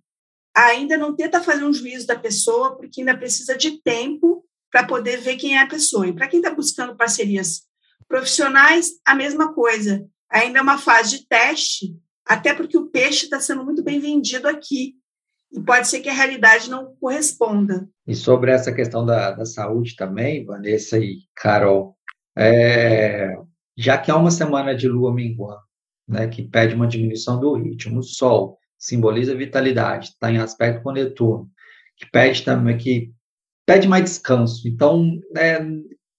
ainda 0.56 0.96
não 0.96 1.14
tenta 1.14 1.42
fazer 1.42 1.64
um 1.64 1.72
juízo 1.72 2.06
da 2.06 2.18
pessoa, 2.18 2.76
porque 2.76 3.00
ainda 3.00 3.16
precisa 3.16 3.56
de 3.56 3.80
tempo 3.82 4.44
para 4.70 4.86
poder 4.86 5.18
ver 5.18 5.36
quem 5.36 5.56
é 5.56 5.62
a 5.62 5.68
pessoa. 5.68 6.06
E 6.06 6.12
para 6.12 6.28
quem 6.28 6.40
está 6.40 6.54
buscando 6.54 6.96
parcerias 6.96 7.62
profissionais, 8.08 8.92
a 9.04 9.14
mesma 9.14 9.52
coisa. 9.52 10.06
Ainda 10.30 10.58
é 10.58 10.62
uma 10.62 10.78
fase 10.78 11.18
de 11.18 11.26
teste, 11.26 11.96
até 12.24 12.54
porque 12.54 12.76
o 12.76 12.86
peixe 12.86 13.24
está 13.24 13.40
sendo 13.40 13.64
muito 13.64 13.82
bem 13.82 14.00
vendido 14.00 14.48
aqui 14.48 14.94
e 15.52 15.60
pode 15.60 15.88
ser 15.88 16.00
que 16.00 16.08
a 16.08 16.12
realidade 16.12 16.70
não 16.70 16.94
corresponda. 17.00 17.88
E 18.06 18.14
sobre 18.14 18.52
essa 18.52 18.72
questão 18.72 19.04
da, 19.04 19.32
da 19.32 19.44
saúde 19.44 19.96
também, 19.96 20.44
Vanessa 20.44 20.98
e 20.98 21.22
Carol, 21.34 21.96
é, 22.36 23.36
já 23.76 23.98
que 23.98 24.10
há 24.10 24.16
uma 24.16 24.30
semana 24.30 24.74
de 24.74 24.88
lua 24.88 25.12
minguando, 25.12 25.60
né, 26.06 26.28
que 26.28 26.42
pede 26.42 26.74
uma 26.74 26.86
diminuição 26.86 27.40
do 27.40 27.54
ritmo, 27.54 27.98
o 27.98 28.02
Sol 28.02 28.59
simboliza 28.80 29.34
vitalidade, 29.34 30.08
está 30.08 30.32
em 30.32 30.38
aspecto 30.38 30.82
com 30.82 30.90
Netuno, 30.90 31.50
que 31.96 32.10
pede 32.10 32.42
também 32.42 32.78
que 32.78 33.12
pede 33.66 33.86
mais 33.86 34.04
descanso. 34.04 34.66
Então, 34.66 35.20
é, 35.36 35.60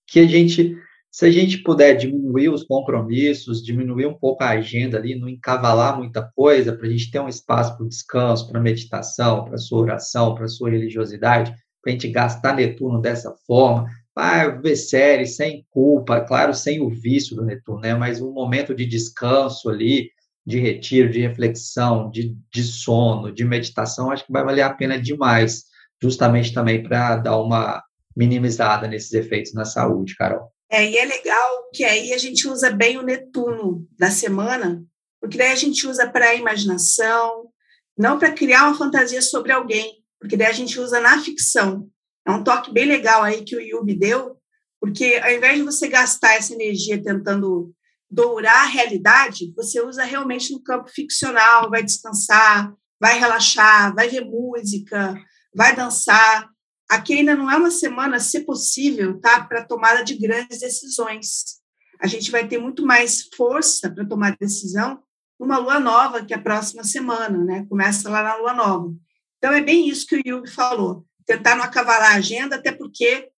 que 0.08 0.20
a 0.20 0.28
gente, 0.28 0.76
se 1.10 1.26
a 1.26 1.32
gente 1.32 1.58
puder 1.58 1.96
diminuir 1.96 2.50
os 2.50 2.64
compromissos, 2.64 3.66
diminuir 3.66 4.06
um 4.06 4.14
pouco 4.14 4.44
a 4.44 4.50
agenda 4.50 4.98
ali, 4.98 5.20
não 5.20 5.28
encavalar 5.28 5.98
muita 5.98 6.22
coisa, 6.36 6.72
para 6.72 6.86
a 6.86 6.90
gente 6.92 7.10
ter 7.10 7.20
um 7.20 7.28
espaço 7.28 7.76
para 7.76 7.86
o 7.86 7.90
descanso, 7.90 8.48
para 8.48 8.62
meditação, 8.62 9.44
para 9.44 9.58
sua 9.58 9.82
oração, 9.82 10.36
para 10.36 10.48
sua 10.48 10.70
religiosidade, 10.70 11.52
para 11.82 11.90
a 11.90 11.94
gente 11.94 12.10
gastar 12.10 12.56
Netuno 12.56 13.02
dessa 13.02 13.34
forma, 13.48 13.88
vai 14.16 14.60
ver 14.62 14.76
série 14.76 15.26
sem 15.26 15.66
culpa, 15.72 16.22
claro, 16.22 16.54
sem 16.54 16.80
o 16.80 16.90
vício 16.90 17.36
do 17.36 17.44
Netuno, 17.44 17.80
né? 17.80 17.96
Mas 17.96 18.22
um 18.22 18.32
momento 18.32 18.76
de 18.76 18.86
descanso 18.86 19.68
ali, 19.68 20.12
de 20.46 20.60
retiro, 20.60 21.10
de 21.10 21.20
reflexão, 21.20 22.10
de, 22.10 22.36
de 22.52 22.64
sono, 22.64 23.32
de 23.32 23.46
meditação, 23.46 24.12
acho 24.12 24.26
que 24.26 24.32
vai 24.32 24.44
valer 24.44 24.64
a 24.64 24.74
pena 24.74 25.00
demais, 25.00 25.64
justamente 26.02 26.54
também 26.54 26.82
para 26.82 27.18
dar 27.18 27.38
uma 27.38 27.84
minimizada 28.16 28.88
nesses 28.88 29.14
efeitos 29.14 29.54
na 29.54 29.66
saúde, 29.66 30.16
Carol. 30.16 30.52
É, 30.70 30.90
e 30.90 30.98
é 30.98 31.06
legal 31.06 31.70
que 31.74 31.84
aí 31.84 32.14
a 32.14 32.18
gente 32.18 32.48
usa 32.48 32.72
bem 32.72 32.98
o 32.98 33.04
Netuno 33.04 33.88
da 34.00 34.10
semana, 34.10 34.84
porque 35.20 35.38
daí 35.38 35.52
a 35.52 35.56
gente 35.56 35.86
usa 35.86 36.10
para 36.10 36.30
a 36.30 36.36
imaginação, 36.36 37.50
não 37.98 38.18
para 38.18 38.32
criar 38.32 38.68
uma 38.68 38.78
fantasia 38.78 39.22
sobre 39.22 39.52
alguém, 39.52 40.02
porque 40.20 40.38
daí 40.38 40.48
a 40.48 40.54
gente 40.54 40.80
usa 40.80 41.00
na 41.00 41.22
ficção. 41.22 41.88
É 42.26 42.32
um 42.32 42.44
toque 42.44 42.72
bem 42.72 42.86
legal 42.86 43.22
aí 43.22 43.44
que 43.44 43.56
o 43.56 43.62
Yubi 43.62 43.96
deu, 43.96 44.38
porque 44.80 45.20
ao 45.24 45.32
invés 45.32 45.58
de 45.58 45.64
você 45.64 45.88
gastar 45.88 46.36
essa 46.36 46.54
energia 46.54 47.02
tentando 47.02 47.74
dourar 48.12 48.64
a 48.64 48.70
realidade, 48.70 49.54
você 49.56 49.82
usa 49.82 50.04
realmente 50.04 50.52
no 50.52 50.62
campo 50.62 50.90
ficcional, 50.90 51.70
vai 51.70 51.82
descansar, 51.82 52.74
vai 53.00 53.18
relaxar, 53.18 53.96
vai 53.96 54.10
ver 54.10 54.26
música, 54.26 55.16
vai 55.56 55.76
dançar. 55.76 56.50
Aqui 56.90 57.14
ainda 57.14 57.36
não 57.36 57.50
é 57.50 57.56
uma 57.56 57.72
semana, 57.72 58.20
se 58.20 58.42
possível, 58.42 59.20
tá, 59.20 59.46
para 59.46 59.64
tomada 59.64 60.04
de 60.04 60.16
grandes 60.16 60.60
decisões. 60.60 61.62
A 62.02 62.08
gente 62.08 62.30
vai 62.30 62.46
ter 62.48 62.58
muito 62.58 62.86
mais 62.86 63.30
força 63.36 63.90
para 63.90 64.06
tomar 64.06 64.36
decisão 64.38 65.02
numa 65.40 65.58
lua 65.58 65.80
nova, 65.80 66.24
que 66.24 66.34
é 66.34 66.38
a 66.38 66.42
próxima 66.42 66.84
semana, 66.84 67.44
né? 67.44 67.66
Começa 67.70 68.10
lá 68.10 68.22
na 68.22 68.36
lua 68.36 68.54
nova. 68.54 68.94
Então, 69.38 69.52
é 69.54 69.62
bem 69.62 69.88
isso 69.88 70.06
que 70.06 70.18
o 70.18 70.22
Yugi 70.24 70.52
falou. 70.52 71.06
Tentar 71.26 71.56
não 71.56 71.64
acavalar 71.64 72.12
a 72.12 72.16
agenda, 72.18 72.58
até 72.58 72.72
porque 72.72 73.31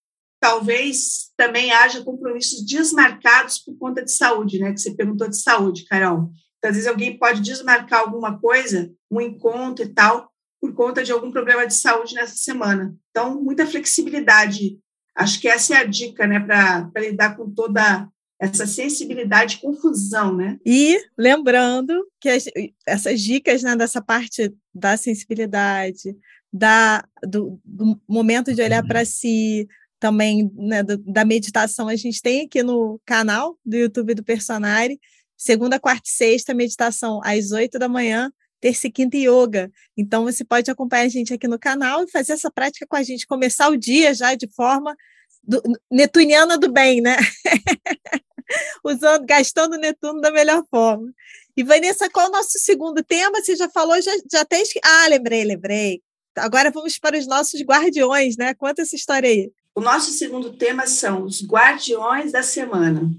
talvez 0.44 1.32
também 1.38 1.72
haja 1.72 2.04
compromissos 2.04 2.66
desmarcados 2.66 3.60
por 3.60 3.78
conta 3.78 4.04
de 4.04 4.12
saúde, 4.12 4.60
né? 4.60 4.74
Que 4.74 4.78
você 4.78 4.94
perguntou 4.94 5.30
de 5.30 5.42
saúde, 5.42 5.86
Carol. 5.86 6.32
Então, 6.58 6.70
às 6.70 6.76
vezes 6.76 6.86
alguém 6.86 7.18
pode 7.18 7.40
desmarcar 7.40 8.02
alguma 8.02 8.38
coisa, 8.38 8.92
um 9.10 9.22
encontro 9.22 9.86
e 9.86 9.88
tal, 9.88 10.30
por 10.60 10.74
conta 10.74 11.02
de 11.02 11.14
algum 11.14 11.32
problema 11.32 11.66
de 11.66 11.74
saúde 11.74 12.16
nessa 12.16 12.36
semana. 12.36 12.94
Então, 13.10 13.42
muita 13.42 13.66
flexibilidade. 13.66 14.78
Acho 15.16 15.40
que 15.40 15.48
essa 15.48 15.76
é 15.76 15.78
a 15.78 15.86
dica, 15.86 16.28
né, 16.28 16.42
para 16.42 16.92
lidar 16.98 17.38
com 17.38 17.50
toda 17.50 18.10
essa 18.38 18.68
sensibilidade 18.68 19.56
e 19.56 19.62
confusão, 19.62 20.36
né? 20.36 20.60
E 20.66 21.00
lembrando 21.18 22.06
que 22.20 22.28
as, 22.28 22.44
essas 22.86 23.22
dicas, 23.22 23.64
né, 23.64 23.78
dessa 23.78 24.02
parte 24.02 24.54
da 24.76 24.98
sensibilidade, 24.98 26.14
da, 26.52 27.06
do, 27.26 27.62
do 27.64 27.98
momento 28.06 28.54
de 28.54 28.62
olhar 28.62 28.86
para 28.86 29.06
si, 29.06 29.68
também 30.04 30.52
né, 30.54 30.84
da 30.84 31.24
meditação, 31.24 31.88
a 31.88 31.96
gente 31.96 32.22
tem 32.22 32.42
aqui 32.42 32.62
no 32.62 33.00
canal 33.06 33.58
do 33.66 33.78
YouTube 33.78 34.14
do 34.14 34.22
Personari, 34.22 35.00
segunda, 35.38 35.80
quarta 35.80 36.10
e 36.10 36.12
sexta, 36.12 36.54
meditação 36.54 37.22
às 37.24 37.52
oito 37.52 37.80
da 37.80 37.88
manhã, 37.88 38.30
terça 38.60 38.88
e 38.88 38.92
quinta 38.92 39.16
yoga. 39.16 39.72
Então, 39.96 40.26
você 40.26 40.44
pode 40.44 40.70
acompanhar 40.70 41.06
a 41.06 41.08
gente 41.08 41.34
aqui 41.34 41.48
no 41.48 41.58
canal 41.58 42.04
e 42.04 42.12
fazer 42.12 42.34
essa 42.34 42.52
prática 42.52 42.86
com 42.86 42.98
a 42.98 43.02
gente, 43.02 43.26
começar 43.26 43.70
o 43.70 43.78
dia 43.78 44.14
já 44.14 44.36
de 44.36 44.46
forma 44.54 44.94
do, 45.42 45.62
netuniana 45.90 46.58
do 46.58 46.70
bem, 46.70 47.00
né? 47.00 47.16
Usando, 48.84 49.26
gastando 49.26 49.78
Netuno 49.78 50.20
da 50.20 50.32
melhor 50.32 50.66
forma. 50.70 51.14
E 51.56 51.64
Vanessa, 51.64 52.10
qual 52.10 52.26
é 52.26 52.30
o 52.30 52.34
nosso 52.34 52.60
segundo 52.60 53.02
tema? 53.02 53.42
Você 53.42 53.56
já 53.56 53.70
falou, 53.70 54.02
já, 54.02 54.12
já 54.30 54.42
até. 54.42 54.62
Ah, 54.84 55.08
lembrei, 55.08 55.46
lembrei. 55.46 56.02
Agora 56.36 56.72
vamos 56.72 57.00
para 57.00 57.18
os 57.18 57.26
nossos 57.26 57.62
guardiões, 57.62 58.36
né? 58.36 58.54
Conta 58.54 58.82
essa 58.82 58.98
história 58.98 59.30
aí. 59.30 59.50
O 59.76 59.82
nosso 59.82 60.12
segundo 60.12 60.54
tema 60.54 60.86
são 60.86 61.24
os 61.24 61.44
guardiões 61.44 62.32
da 62.32 62.44
semana. 62.44 63.10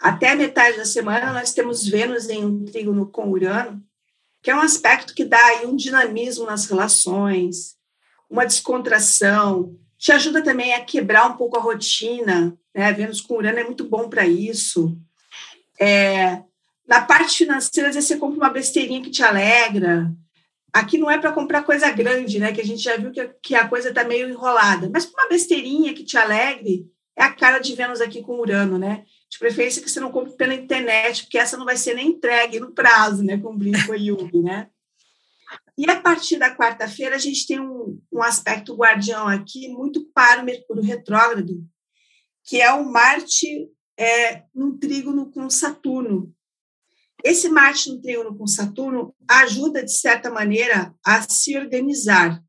Até 0.00 0.34
metade 0.34 0.76
da 0.76 0.84
semana, 0.84 1.32
nós 1.32 1.52
temos 1.52 1.86
Vênus 1.86 2.28
em 2.28 2.44
um 2.44 2.64
trígono 2.64 3.06
com 3.06 3.30
Urano, 3.30 3.82
que 4.42 4.50
é 4.50 4.54
um 4.54 4.60
aspecto 4.60 5.14
que 5.14 5.24
dá 5.24 5.42
aí 5.44 5.66
um 5.66 5.74
dinamismo 5.74 6.44
nas 6.44 6.66
relações, 6.66 7.76
uma 8.30 8.44
descontração, 8.44 9.74
te 9.98 10.12
ajuda 10.12 10.42
também 10.42 10.74
a 10.74 10.84
quebrar 10.84 11.26
um 11.26 11.36
pouco 11.36 11.58
a 11.58 11.62
rotina. 11.62 12.56
Né? 12.74 12.92
Vênus 12.92 13.20
com 13.20 13.34
Urano 13.34 13.58
é 13.58 13.64
muito 13.64 13.84
bom 13.84 14.08
para 14.08 14.26
isso. 14.26 14.96
É, 15.80 16.42
na 16.86 17.00
parte 17.00 17.38
financeira, 17.38 17.88
às 17.88 17.94
vezes 17.94 18.08
você 18.08 18.16
compra 18.16 18.36
uma 18.36 18.50
besteirinha 18.50 19.02
que 19.02 19.10
te 19.10 19.22
alegra, 19.22 20.12
Aqui 20.74 20.98
não 20.98 21.08
é 21.08 21.16
para 21.16 21.30
comprar 21.30 21.62
coisa 21.62 21.88
grande, 21.92 22.40
né? 22.40 22.52
Que 22.52 22.60
a 22.60 22.64
gente 22.64 22.82
já 22.82 22.96
viu 22.96 23.12
que, 23.12 23.24
que 23.40 23.54
a 23.54 23.68
coisa 23.68 23.90
está 23.90 24.02
meio 24.02 24.28
enrolada. 24.28 24.90
Mas 24.92 25.08
uma 25.08 25.28
besteirinha 25.28 25.94
que 25.94 26.02
te 26.02 26.18
alegre 26.18 26.90
é 27.16 27.22
a 27.22 27.32
cara 27.32 27.60
de 27.60 27.76
Vênus 27.76 28.00
aqui 28.00 28.20
com 28.20 28.40
Urano, 28.40 28.76
né? 28.76 29.04
De 29.30 29.38
preferência 29.38 29.80
que 29.80 29.88
você 29.88 30.00
não 30.00 30.10
compre 30.10 30.34
pela 30.36 30.52
internet, 30.52 31.22
porque 31.22 31.38
essa 31.38 31.56
não 31.56 31.64
vai 31.64 31.76
ser 31.76 31.94
nem 31.94 32.08
entregue 32.08 32.58
no 32.58 32.72
prazo, 32.72 33.22
né? 33.22 33.38
Com 33.38 33.56
Brinco 33.56 33.94
e 33.94 34.08
Yubi, 34.08 34.42
né? 34.42 34.68
E 35.78 35.88
a 35.88 36.00
partir 36.00 36.38
da 36.38 36.52
quarta-feira, 36.52 37.14
a 37.14 37.20
gente 37.20 37.46
tem 37.46 37.60
um, 37.60 38.00
um 38.12 38.22
aspecto 38.22 38.74
guardião 38.74 39.28
aqui 39.28 39.68
muito 39.68 40.04
para 40.12 40.42
o 40.42 40.44
Mercúrio 40.44 40.82
retrógrado, 40.82 41.64
que 42.44 42.60
é 42.60 42.72
o 42.72 42.84
Marte 42.84 43.68
é, 43.96 44.42
num 44.52 44.76
trígono 44.76 45.30
com 45.30 45.48
Saturno. 45.48 46.34
Esse 47.24 47.48
Marte 47.48 47.90
no 47.90 48.02
trígono 48.02 48.36
com 48.36 48.46
Saturno 48.46 49.14
ajuda, 49.26 49.82
de 49.82 49.92
certa 49.92 50.30
maneira, 50.30 50.94
a 51.02 51.22
se 51.22 51.56
organizar. 51.56 52.44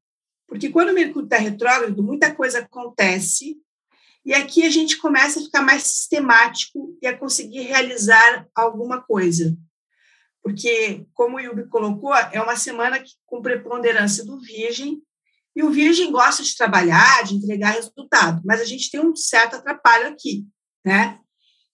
Porque 0.45 0.69
quando 0.69 0.89
o 0.89 0.93
Mercúrio 0.93 1.25
está 1.25 1.37
retrógrado, 1.37 2.03
muita 2.03 2.35
coisa 2.35 2.59
acontece, 2.59 3.57
e 4.25 4.33
aqui 4.33 4.65
a 4.65 4.69
gente 4.69 4.97
começa 4.97 5.39
a 5.39 5.43
ficar 5.43 5.61
mais 5.61 5.83
sistemático 5.83 6.97
e 7.01 7.07
a 7.07 7.17
conseguir 7.17 7.61
realizar 7.61 8.45
alguma 8.53 9.01
coisa. 9.01 9.57
Porque, 10.43 11.05
como 11.13 11.37
o 11.37 11.39
Yubi 11.39 11.67
colocou, 11.69 12.13
é 12.13 12.41
uma 12.41 12.57
semana 12.57 12.99
que, 12.99 13.13
com 13.25 13.41
preponderância 13.41 14.25
do 14.25 14.39
Virgem, 14.41 15.01
e 15.55 15.63
o 15.63 15.71
Virgem 15.71 16.11
gosta 16.11 16.43
de 16.43 16.55
trabalhar, 16.55 17.23
de 17.23 17.35
entregar 17.35 17.71
resultado, 17.71 18.41
mas 18.43 18.59
a 18.59 18.65
gente 18.65 18.91
tem 18.91 18.99
um 18.99 19.15
certo 19.15 19.55
atrapalho 19.55 20.09
aqui, 20.09 20.45
né? 20.85 21.19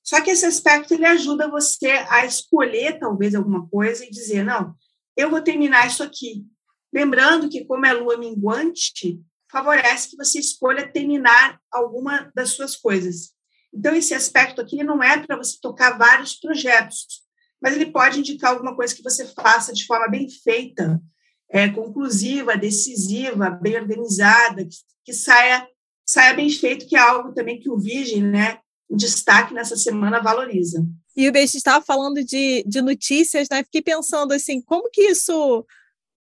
Só 0.04 0.22
que 0.22 0.32
esse 0.32 0.46
aspecto 0.46 0.94
ele 0.94 1.06
ajuda 1.06 1.50
você 1.50 1.92
a 2.10 2.26
escolher 2.26 3.00
talvez 3.00 3.36
alguma 3.36 3.68
coisa 3.68 4.06
e 4.06 4.10
dizer, 4.10 4.44
não, 4.44 4.76
eu 5.16 5.30
vou 5.30 5.42
terminar 5.42 5.88
isso 5.88 6.04
aqui. 6.04 6.46
Lembrando 6.94 7.50
que 7.50 7.66
como 7.66 7.86
é 7.86 7.94
lua 7.94 8.18
minguante, 8.18 9.22
favorece 9.52 10.10
que 10.10 10.18
você 10.18 10.40
escolha 10.40 10.92
terminar 10.92 11.60
alguma 11.72 12.32
das 12.36 12.50
suas 12.50 12.76
coisas. 12.76 13.32
Então 13.74 13.96
esse 13.96 14.14
aspecto 14.14 14.60
aqui 14.60 14.84
não 14.84 15.02
é 15.02 15.18
para 15.26 15.38
você 15.38 15.58
tocar 15.62 15.98
vários 15.98 16.36
projetos, 16.36 17.22
mas 17.62 17.76
ele 17.76 17.92
pode 17.92 18.20
indicar 18.20 18.52
alguma 18.52 18.76
coisa 18.76 18.96
que 18.96 19.04
você 19.04 19.26
faça 19.28 19.72
de 19.72 19.86
forma 19.86 20.08
bem 20.08 20.28
feita, 20.30 21.02
é, 21.50 21.70
conclusiva, 21.70 22.58
decisiva, 22.58 23.50
bem 23.50 23.78
organizada, 23.78 24.64
que, 24.66 24.76
que 25.06 25.14
saia 25.14 25.68
saia 26.06 26.34
bem 26.34 26.50
feito, 26.50 26.88
que 26.88 26.96
é 26.96 27.00
algo 27.00 27.34
também 27.34 27.58
que 27.58 27.70
o 27.70 27.78
Virgem, 27.78 28.22
né, 28.22 28.60
destaque 28.96 29.54
nessa 29.54 29.76
semana 29.76 30.22
valoriza. 30.22 30.86
E 31.16 31.28
o 31.28 31.32
Beijo 31.32 31.58
estava 31.58 31.84
falando 31.84 32.24
de, 32.24 32.64
de 32.68 32.82
notícias, 32.82 33.48
né? 33.50 33.64
Fiquei 33.64 33.82
pensando 33.82 34.34
assim, 34.34 34.62
como 34.62 34.90
que 34.92 35.02
isso, 35.04 35.66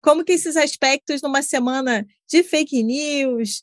como 0.02 0.24
que 0.24 0.34
esses 0.34 0.56
aspectos 0.56 1.22
numa 1.22 1.42
semana 1.42 2.06
de 2.30 2.44
fake 2.44 2.84
news, 2.84 3.62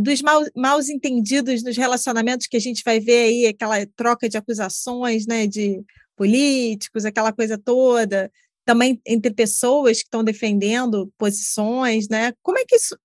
dos 0.00 0.22
mal, 0.22 0.42
mal 0.56 0.80
entendidos 0.80 1.62
nos 1.62 1.76
relacionamentos 1.76 2.46
que 2.46 2.56
a 2.56 2.60
gente 2.60 2.82
vai 2.84 3.00
ver 3.00 3.24
aí, 3.24 3.46
aquela 3.46 3.84
troca 3.96 4.28
de 4.28 4.36
acusações, 4.36 5.26
né, 5.26 5.46
de 5.46 5.82
políticos, 6.16 7.04
aquela 7.04 7.32
coisa 7.32 7.56
toda, 7.58 8.30
também 8.64 9.00
entre 9.06 9.32
pessoas 9.32 9.98
que 9.98 10.04
estão 10.04 10.24
defendendo 10.24 11.12
posições, 11.16 12.08
né? 12.08 12.32
Como 12.42 12.58
é 12.58 12.64
que 12.66 12.76
isso, 12.76 12.98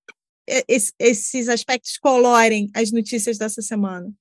esses 0.99 1.47
aspectos 1.47 1.97
colorem 1.97 2.69
as 2.73 2.91
notícias 2.91 3.37
dessa 3.37 3.61
semana? 3.61 4.11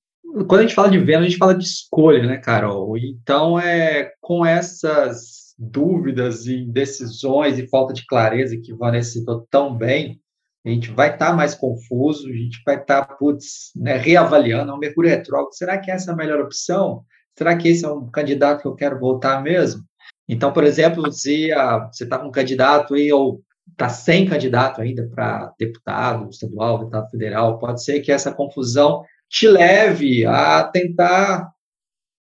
Quando 0.47 0.59
a 0.59 0.61
gente 0.63 0.73
fala 0.73 0.89
de 0.89 0.97
Vênus, 0.97 1.25
a 1.25 1.29
gente 1.29 1.37
fala 1.37 1.55
de 1.55 1.63
escolha, 1.63 2.25
né, 2.25 2.37
Carol? 2.37 2.97
Então, 2.97 3.59
é 3.59 4.11
com 4.19 4.45
essas 4.45 5.53
dúvidas 5.57 6.47
e 6.47 6.65
decisões 6.65 7.59
e 7.59 7.67
falta 7.67 7.93
de 7.93 8.05
clareza 8.05 8.57
que 8.57 8.73
Vanessa 8.73 9.11
citou 9.11 9.47
tão 9.49 9.75
bem, 9.77 10.19
a 10.65 10.69
gente 10.69 10.91
vai 10.91 11.13
estar 11.13 11.31
tá 11.31 11.33
mais 11.33 11.53
confuso, 11.53 12.27
a 12.27 12.31
gente 12.31 12.61
vai 12.65 12.75
estar, 12.79 13.05
tá, 13.05 13.15
putz, 13.15 13.71
né, 13.75 13.97
reavaliando, 13.97 14.71
é 14.71 14.75
um 14.75 14.79
Mercúrio 14.79 15.09
retrógrado, 15.09 15.53
será 15.53 15.77
que 15.77 15.91
essa 15.91 16.11
é 16.11 16.13
a 16.13 16.17
melhor 16.17 16.39
opção? 16.39 17.03
Será 17.37 17.55
que 17.55 17.67
esse 17.67 17.85
é 17.85 17.89
um 17.89 18.09
candidato 18.09 18.61
que 18.61 18.67
eu 18.67 18.75
quero 18.75 18.99
voltar 18.99 19.41
mesmo? 19.43 19.83
Então, 20.27 20.53
por 20.53 20.63
exemplo, 20.63 21.11
se 21.11 21.51
a, 21.51 21.89
você 21.91 22.05
está 22.05 22.17
com 22.17 22.27
um 22.27 22.31
candidato 22.31 22.93
aí, 22.93 23.11
ou 23.11 23.41
está 23.71 23.89
sem 23.89 24.25
candidato 24.25 24.81
ainda 24.81 25.07
para 25.13 25.51
deputado 25.59 26.29
estadual, 26.29 26.79
deputado 26.79 27.09
federal, 27.09 27.59
pode 27.59 27.83
ser 27.83 27.99
que 28.01 28.11
essa 28.11 28.31
confusão 28.33 29.03
te 29.33 29.47
leve 29.47 30.25
a 30.27 30.63
tentar 30.63 31.51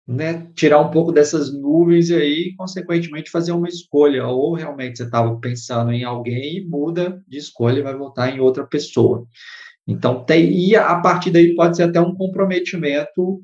né, 0.08 0.50
tirar 0.56 0.80
um 0.80 0.90
pouco 0.90 1.12
dessas 1.12 1.54
nuvens 1.54 2.10
e 2.10 2.16
aí, 2.16 2.56
consequentemente, 2.58 3.30
fazer 3.30 3.52
uma 3.52 3.68
escolha. 3.68 4.26
Ou 4.26 4.56
realmente 4.56 4.98
você 4.98 5.04
estava 5.04 5.40
pensando 5.40 5.92
em 5.92 6.04
alguém 6.04 6.58
e 6.58 6.66
muda 6.66 7.22
de 7.28 7.38
escolha 7.38 7.80
e 7.80 7.84
vai 7.84 7.96
votar 7.96 8.36
em 8.36 8.40
outra 8.40 8.66
pessoa. 8.66 9.28
Então, 9.86 10.24
tem, 10.26 10.52
e 10.52 10.76
a 10.76 10.96
partir 11.00 11.30
daí 11.30 11.54
pode 11.54 11.78
ser 11.78 11.84
até 11.84 12.02
um 12.02 12.16
comprometimento 12.16 13.44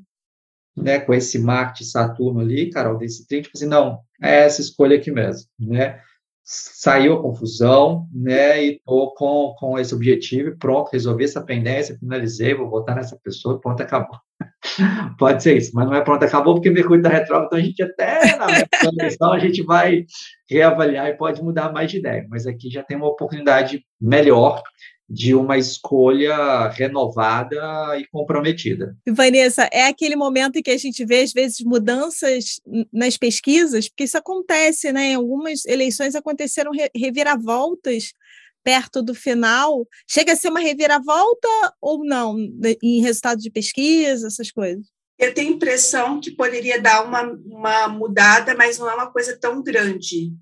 né, 0.76 0.98
com 0.98 1.14
esse 1.14 1.38
Marte 1.38 1.84
Saturno 1.84 2.40
ali, 2.40 2.70
Carol, 2.70 2.98
desse 2.98 3.24
trígono, 3.28 3.44
tipo 3.44 3.56
assim, 3.56 3.68
não, 3.68 4.00
é 4.20 4.40
essa 4.46 4.60
escolha 4.60 4.96
aqui 4.96 5.12
mesmo, 5.12 5.48
né? 5.60 6.00
Saiu 6.46 7.14
a 7.14 7.22
confusão, 7.22 8.06
né, 8.12 8.62
e 8.62 8.80
tô 8.84 9.14
com, 9.14 9.54
com 9.58 9.78
esse 9.78 9.94
objetivo, 9.94 10.54
pronto, 10.58 10.90
resolvi 10.92 11.24
essa 11.24 11.42
pendência, 11.42 11.96
finalizei, 11.98 12.54
vou 12.54 12.68
votar 12.68 12.94
nessa 12.94 13.18
pessoa, 13.24 13.58
pronto, 13.58 13.82
acabou. 13.82 14.18
Pode 15.18 15.42
ser 15.42 15.56
isso, 15.56 15.70
mas 15.72 15.86
não 15.86 15.94
é 15.94 16.02
pronto, 16.02 16.22
acabou, 16.22 16.54
porque 16.54 16.70
Mercúrio 16.70 16.98
está 16.98 17.08
retrógrado, 17.08 17.46
então 17.46 17.58
a 17.58 17.62
gente 17.62 17.82
até 17.82 18.36
na 18.36 18.92
questão 18.98 19.32
a 19.32 19.38
gente 19.38 19.62
vai 19.62 20.04
reavaliar 20.50 21.08
e 21.08 21.16
pode 21.16 21.42
mudar 21.42 21.72
mais 21.72 21.90
de 21.90 21.96
ideia, 21.96 22.26
mas 22.28 22.46
aqui 22.46 22.68
já 22.68 22.82
tem 22.82 22.96
uma 22.96 23.08
oportunidade 23.08 23.82
melhor 23.98 24.62
de 25.08 25.34
uma 25.34 25.58
escolha 25.58 26.68
renovada 26.70 27.98
e 27.98 28.06
comprometida. 28.06 28.96
Vanessa, 29.06 29.68
é 29.72 29.86
aquele 29.86 30.16
momento 30.16 30.56
em 30.56 30.62
que 30.62 30.70
a 30.70 30.78
gente 30.78 31.04
vê, 31.04 31.20
às 31.20 31.32
vezes, 31.32 31.60
mudanças 31.60 32.60
nas 32.92 33.16
pesquisas, 33.16 33.88
porque 33.88 34.04
isso 34.04 34.16
acontece, 34.16 34.92
né? 34.92 35.08
Em 35.08 35.14
algumas 35.14 35.64
eleições 35.66 36.14
aconteceram 36.14 36.70
reviravoltas 36.94 38.12
perto 38.64 39.02
do 39.02 39.14
final. 39.14 39.86
Chega 40.08 40.32
a 40.32 40.36
ser 40.36 40.48
uma 40.48 40.60
reviravolta 40.60 41.48
ou 41.80 42.04
não, 42.04 42.36
em 42.82 43.02
resultado 43.02 43.38
de 43.40 43.50
pesquisa, 43.50 44.26
essas 44.26 44.50
coisas? 44.50 44.86
Eu 45.18 45.32
tenho 45.32 45.52
a 45.52 45.56
impressão 45.56 46.18
que 46.18 46.32
poderia 46.32 46.80
dar 46.80 47.04
uma, 47.04 47.22
uma 47.46 47.88
mudada, 47.88 48.54
mas 48.56 48.78
não 48.78 48.90
é 48.90 48.94
uma 48.94 49.12
coisa 49.12 49.38
tão 49.38 49.62
grande, 49.62 50.32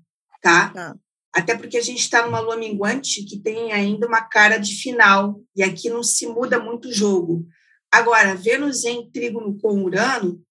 tá? 0.41 0.69
tá. 0.69 0.95
Até 1.33 1.57
porque 1.57 1.77
a 1.77 1.81
gente 1.81 1.99
está 1.99 2.25
numa 2.25 2.39
lua 2.39 2.55
minguante 2.55 3.23
que 3.23 3.39
tem 3.39 3.71
ainda 3.71 4.07
uma 4.07 4.21
cara 4.21 4.57
de 4.57 4.75
final, 4.75 5.41
e 5.55 5.63
aqui 5.63 5.89
não 5.89 6.03
se 6.03 6.27
muda 6.27 6.59
muito 6.59 6.89
o 6.89 6.93
jogo. 6.93 7.47
Agora, 7.91 8.35
Vênus 8.35 8.83
em 8.85 9.09
trígono 9.09 9.57
com 9.59 9.83
Urano 9.83 10.41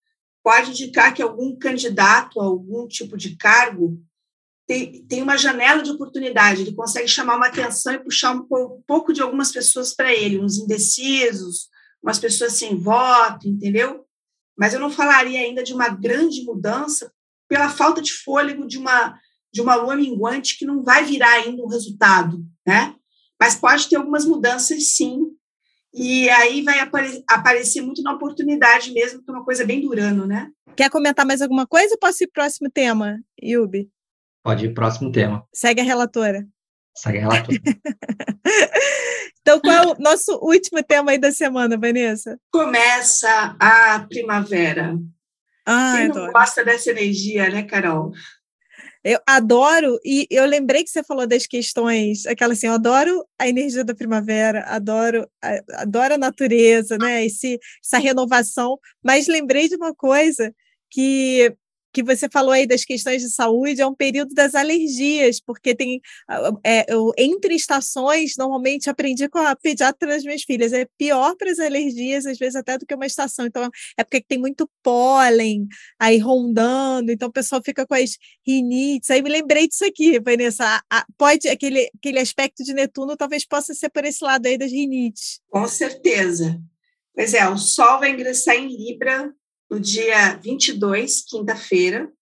pode 0.43 0.71
indicar 0.71 1.15
que 1.15 1.23
algum 1.23 1.57
candidato 1.57 2.41
a 2.41 2.45
algum 2.45 2.89
tipo 2.89 3.17
de 3.17 3.37
cargo 3.37 4.03
tem, 4.67 5.05
tem 5.07 5.23
uma 5.23 5.37
janela 5.37 5.83
de 5.83 5.91
oportunidade, 5.91 6.63
ele 6.63 6.75
consegue 6.75 7.07
chamar 7.07 7.37
uma 7.37 7.47
atenção 7.47 7.93
e 7.95 8.03
puxar 8.03 8.33
um 8.33 8.47
pouco 8.87 9.13
de 9.13 9.21
algumas 9.23 9.53
pessoas 9.53 9.95
para 9.95 10.13
ele, 10.13 10.41
uns 10.41 10.57
indecisos, 10.57 11.69
umas 12.03 12.19
pessoas 12.19 12.55
sem 12.55 12.77
voto, 12.77 13.49
entendeu? 13.49 14.05
Mas 14.57 14.75
eu 14.75 14.81
não 14.81 14.91
falaria 14.91 15.41
ainda 15.41 15.63
de 15.63 15.73
uma 15.73 15.89
grande 15.89 16.43
mudança 16.45 17.13
pela 17.49 17.69
falta 17.69 18.01
de 18.01 18.13
fôlego 18.13 18.67
de 18.67 18.79
uma 18.79 19.19
de 19.53 19.61
uma 19.61 19.75
lua 19.75 19.95
minguante 19.95 20.59
que 20.59 20.65
não 20.65 20.83
vai 20.83 21.05
virar 21.05 21.31
ainda 21.33 21.63
um 21.63 21.69
resultado, 21.69 22.43
né? 22.67 22.95
Mas 23.39 23.55
pode 23.55 23.89
ter 23.89 23.97
algumas 23.97 24.25
mudanças, 24.25 24.95
sim. 24.95 25.27
E 25.93 26.31
aí 26.31 26.63
vai 26.63 26.79
apare 26.79 27.23
aparecer 27.29 27.83
muito 27.83 28.03
na 28.03 28.15
oportunidade 28.15 28.93
mesmo, 28.93 29.23
que 29.23 29.31
é 29.31 29.35
uma 29.35 29.45
coisa 29.45 29.65
bem 29.65 29.81
durando, 29.81 30.27
né? 30.27 30.51
Quer 30.75 30.89
comentar 30.89 31.27
mais 31.27 31.43
alguma 31.43 31.67
coisa 31.67 31.95
ou 31.95 31.99
posso 31.99 32.25
ir 32.25 32.29
para 32.29 32.41
o 32.41 32.45
próximo 32.45 32.71
tema, 32.71 33.21
Yubi? 33.43 33.91
Pode 34.43 34.67
ir 34.67 34.75
próximo 34.75 35.13
tema. 35.13 35.47
Segue 35.55 35.83
a 35.83 35.85
relatora. 35.85 36.47
Segue 36.97 37.19
a 37.19 37.21
relatora. 37.21 37.59
então, 39.41 39.61
qual 39.61 39.75
é 39.75 39.87
o 39.87 39.99
nosso 39.99 40.33
último 40.43 40.83
tema 40.83 41.11
aí 41.11 41.19
da 41.19 41.31
semana, 41.31 41.77
Vanessa? 41.79 42.39
Começa 42.51 43.55
a 43.61 44.01
primavera. 44.09 44.99
Ah, 45.67 45.95
Quem 45.97 46.09
não 46.09 46.17
adoro. 46.17 46.33
gosta 46.33 46.65
dessa 46.65 46.91
energia, 46.91 47.51
né, 47.51 47.63
Carol? 47.63 48.13
Eu 49.05 49.19
adoro, 49.27 49.99
e 50.05 50.27
eu 50.31 50.45
lembrei 50.47 50.85
que 50.85 50.91
você 50.91 51.03
falou 51.03 51.27
das 51.27 51.47
questões, 51.47 52.25
aquela 52.27 52.53
assim, 52.53 52.69
eu 52.69 52.75
adoro 52.75 53.25
a 53.39 53.49
energia 53.49 53.85
da 53.85 53.95
primavera, 53.95 54.65
adoro, 54.67 55.29
adoro 55.75 56.15
a 56.15 56.19
natureza, 56.19 56.97
né? 56.99 57.25
Esse, 57.25 57.59
essa 57.85 57.99
renovação, 57.99 58.79
mas 59.03 59.27
lembrei 59.27 59.69
de 59.69 59.75
uma 59.77 59.95
coisa 59.95 60.55
que 60.91 61.53
que 61.93 62.03
você 62.03 62.29
falou 62.29 62.53
aí 62.53 62.67
das 62.67 62.85
questões 62.85 63.23
de 63.23 63.31
saúde 63.31 63.81
é 63.81 63.87
um 63.87 63.95
período 63.95 64.35
das 64.35 64.55
alergias, 64.55 65.41
porque 65.41 65.75
tem 65.75 66.01
é, 66.65 66.93
eu, 66.93 67.13
entre 67.19 67.55
estações, 67.55 68.35
normalmente 68.37 68.89
aprendi 68.89 69.29
com 69.29 69.39
a 69.39 69.55
pediatra 69.55 70.09
das 70.09 70.25
minhas 70.25 70.43
filhas, 70.43 70.73
é 70.73 70.87
pior 70.97 71.37
para 71.37 71.51
as 71.51 71.59
alergias, 71.59 72.27
às 72.27 72.39
vezes 72.39 72.57
até 72.57 72.79
do 72.79 72.87
que 72.87 72.95
uma 72.95 73.07
estação. 73.07 73.47
Então, 73.47 73.69
é 73.97 74.05
porque 74.05 74.23
tem 74.23 74.39
muito 74.39 74.69
pólen 74.83 75.67
aí 75.99 76.19
rondando, 76.19 77.13
então 77.13 77.29
o 77.29 77.33
pessoal 77.33 77.61
fica 77.65 77.87
com 77.87 77.95
as 77.95 78.17
rinites. 78.47 79.11
Aí 79.11 79.23
me 79.23 79.31
lembrei 79.31 79.69
disso 79.69 79.85
aqui, 79.85 80.19
Vanessa. 80.21 80.83
A, 80.91 81.05
pode 81.19 81.49
aquele, 81.49 81.91
aquele 81.99 82.19
aspecto 82.19 82.65
de 82.65 82.73
Netuno 82.73 83.17
talvez 83.17 83.47
possa 83.47 83.75
ser 83.75 83.91
por 83.91 84.05
esse 84.05 84.25
lado 84.25 84.47
aí 84.47 84.57
das 84.57 84.73
rinites. 84.73 85.41
Com 85.51 85.67
certeza. 85.69 86.61
Pois 87.15 87.35
é, 87.35 87.47
o 87.47 87.59
Sol 87.59 87.99
vai 88.01 88.11
ingressar 88.11 88.57
em 88.57 88.69
Libra 88.69 89.33
no 89.73 89.81
dia 89.81 90.37
22, 90.37 91.25
quinta-feira. 91.27 92.13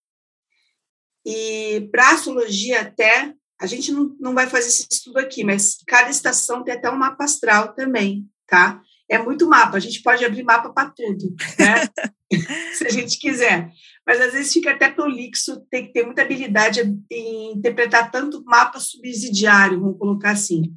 E 1.26 1.88
para 1.90 2.12
astrologia 2.12 2.80
até, 2.80 3.34
a 3.60 3.66
gente 3.66 3.90
não, 3.90 4.16
não 4.20 4.34
vai 4.34 4.46
fazer 4.46 4.68
esse 4.68 4.86
estudo 4.88 5.18
aqui, 5.18 5.42
mas 5.42 5.78
cada 5.84 6.10
estação 6.10 6.62
tem 6.62 6.74
até 6.74 6.88
um 6.88 6.96
mapa 6.96 7.24
astral 7.24 7.74
também, 7.74 8.24
tá? 8.46 8.80
É 9.08 9.18
muito 9.18 9.48
mapa, 9.48 9.76
a 9.76 9.80
gente 9.80 10.00
pode 10.00 10.24
abrir 10.24 10.44
mapa 10.44 10.72
para 10.72 10.90
tudo, 10.90 11.34
né? 11.58 11.88
Se 12.72 12.86
a 12.86 12.90
gente 12.90 13.18
quiser. 13.18 13.72
Mas 14.06 14.20
às 14.20 14.32
vezes 14.32 14.52
fica 14.52 14.70
até 14.70 14.88
prolixo, 14.88 15.60
tem 15.68 15.86
que 15.86 15.92
ter 15.92 16.06
muita 16.06 16.22
habilidade 16.22 16.80
em 17.10 17.52
interpretar 17.54 18.12
tanto 18.12 18.44
mapa 18.44 18.78
subsidiário, 18.78 19.80
vamos 19.80 19.98
colocar 19.98 20.30
assim. 20.30 20.72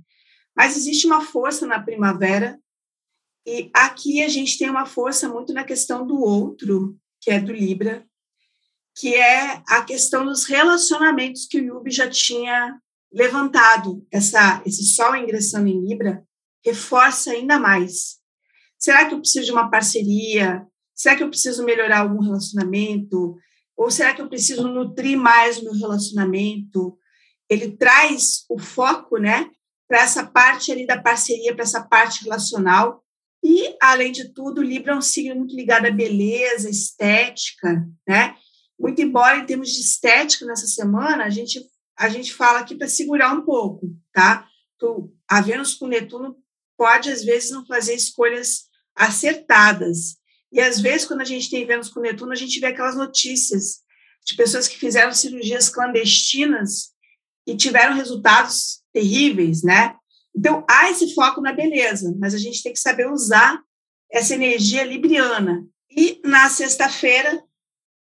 Mas 0.58 0.76
existe 0.76 1.06
uma 1.06 1.22
força 1.22 1.68
na 1.68 1.80
primavera 1.80 2.60
e 3.46 3.70
aqui 3.74 4.24
a 4.24 4.28
gente 4.30 4.58
tem 4.58 4.70
uma 4.70 4.86
força 4.86 5.28
muito 5.28 5.54
na 5.54 5.64
questão 5.64 6.06
do 6.06 6.20
outro, 6.20 6.98
que 7.22 7.30
é 7.30 7.40
do 7.40 7.52
Libra, 7.52 8.06
que 8.96 9.16
é 9.16 9.62
a 9.68 9.82
questão 9.84 10.26
dos 10.26 10.46
relacionamentos 10.46 11.46
que 11.46 11.60
o 11.60 11.64
Yubi 11.64 11.92
já 11.92 12.10
tinha 12.10 12.80
levantado. 13.12 14.06
Essa, 14.12 14.62
esse 14.66 14.84
Sol 14.84 15.16
ingressando 15.16 15.68
em 15.68 15.86
Libra 15.86 16.24
reforça 16.66 17.32
ainda 17.32 17.60
mais. 17.60 18.18
Será 18.78 19.06
que 19.06 19.14
eu 19.14 19.20
preciso 19.20 19.46
de 19.46 19.52
uma 19.52 19.70
parceria? 19.70 20.66
Será 20.96 21.16
que 21.16 21.24
eu 21.24 21.30
preciso 21.30 21.66
melhorar 21.66 22.00
algum 22.00 22.22
relacionamento? 22.22 23.36
Ou 23.76 23.92
será 23.92 24.14
que 24.14 24.22
eu 24.22 24.30
preciso 24.30 24.68
nutrir 24.68 25.18
mais 25.18 25.58
o 25.58 25.64
meu 25.66 25.74
relacionamento? 25.74 26.98
Ele 27.50 27.76
traz 27.76 28.46
o 28.50 28.58
foco, 28.60 29.18
né, 29.18 29.50
para 29.88 30.02
essa 30.02 30.26
parte 30.26 30.72
ali 30.72 30.88
da 30.88 31.02
parceria, 31.02 31.54
para 31.54 31.64
essa 31.64 31.84
parte 31.84 32.24
relacional, 32.24 33.03
e, 33.44 33.76
além 33.82 34.12
de 34.12 34.30
tudo, 34.30 34.64
Libra 34.64 34.94
é 34.94 34.96
um 34.96 35.02
signo 35.02 35.36
muito 35.36 35.54
ligado 35.54 35.86
à 35.86 35.92
beleza, 35.92 36.70
estética, 36.70 37.86
né? 38.08 38.36
Muito 38.80 39.02
embora, 39.02 39.38
em 39.38 39.46
termos 39.46 39.70
de 39.70 39.82
estética, 39.82 40.46
nessa 40.46 40.66
semana, 40.66 41.26
a 41.26 41.30
gente, 41.30 41.62
a 41.98 42.08
gente 42.08 42.34
fala 42.34 42.60
aqui 42.60 42.74
para 42.74 42.88
segurar 42.88 43.34
um 43.34 43.42
pouco, 43.42 43.94
tá? 44.14 44.48
Tu, 44.80 45.14
a 45.30 45.42
Vênus 45.42 45.74
com 45.74 45.88
Netuno 45.88 46.38
pode, 46.78 47.10
às 47.10 47.24
vezes, 47.24 47.52
não 47.52 47.66
fazer 47.66 47.94
escolhas 47.96 48.64
acertadas. 48.96 50.16
E, 50.50 50.62
às 50.62 50.80
vezes, 50.80 51.06
quando 51.06 51.22
a 51.22 51.26
gente 51.26 51.50
tem 51.50 51.66
Vênus 51.66 51.90
com 51.90 52.00
Netuno, 52.00 52.32
a 52.32 52.38
gente 52.38 52.60
vê 52.62 52.68
aquelas 52.68 52.96
notícias 52.96 53.82
de 54.26 54.36
pessoas 54.38 54.70
que 54.70 54.78
fizeram 54.78 55.12
cirurgias 55.14 55.68
clandestinas 55.68 56.94
e 57.46 57.58
tiveram 57.58 57.94
resultados 57.94 58.82
terríveis, 58.94 59.64
né? 59.64 59.98
Então, 60.36 60.66
há 60.70 60.90
esse 60.90 61.14
foco 61.14 61.42
na 61.42 61.54
beleza, 61.54 62.16
mas 62.20 62.34
a 62.34 62.38
gente 62.38 62.64
tem 62.64 62.74
que 62.74 62.80
saber 62.80 63.10
usar 63.10 63.62
essa 64.12 64.34
energia 64.34 64.84
libriana. 64.84 65.66
E 65.90 66.20
na 66.24 66.50
sexta-feira, 66.50 67.44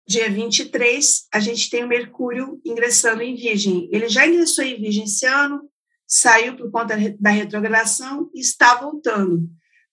dia 0.08 0.30
23, 0.30 1.28
a 1.34 1.40
gente 1.40 1.70
tem 1.70 1.84
o 1.84 1.88
Mercúrio 1.88 2.60
ingressando 2.66 3.22
em 3.22 3.36
Virgem. 3.36 3.90
Ele 3.92 4.10
já 4.10 4.26
ingressou 4.26 4.64
em 4.64 4.80
Virgem 4.80 5.04
esse 5.04 5.26
ano, 5.26 5.70
saiu 6.08 6.56
por 6.56 6.70
conta 6.72 6.96
da 7.20 7.30
retrogradação 7.30 8.30
e 8.34 8.42
está 8.42 8.76
voltando. 8.76 9.50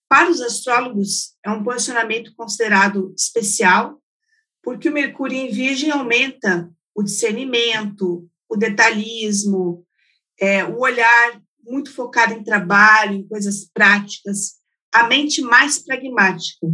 Para 0.09 0.29
os 0.29 0.41
astrólogos, 0.41 1.35
é 1.45 1.51
um 1.51 1.63
posicionamento 1.63 2.33
considerado 2.35 3.13
especial, 3.17 4.01
porque 4.63 4.89
o 4.89 4.93
Mercúrio 4.93 5.37
em 5.37 5.51
Virgem 5.51 5.91
aumenta 5.91 6.69
o 6.95 7.03
discernimento, 7.03 8.27
o 8.49 8.57
detalhismo, 8.57 9.85
é, 10.39 10.65
o 10.65 10.79
olhar 10.79 11.41
muito 11.69 11.93
focada 11.93 12.33
em 12.33 12.43
trabalho, 12.43 13.13
em 13.13 13.27
coisas 13.27 13.69
práticas, 13.73 14.53
a 14.93 15.07
mente 15.07 15.41
mais 15.41 15.79
pragmática. 15.79 16.67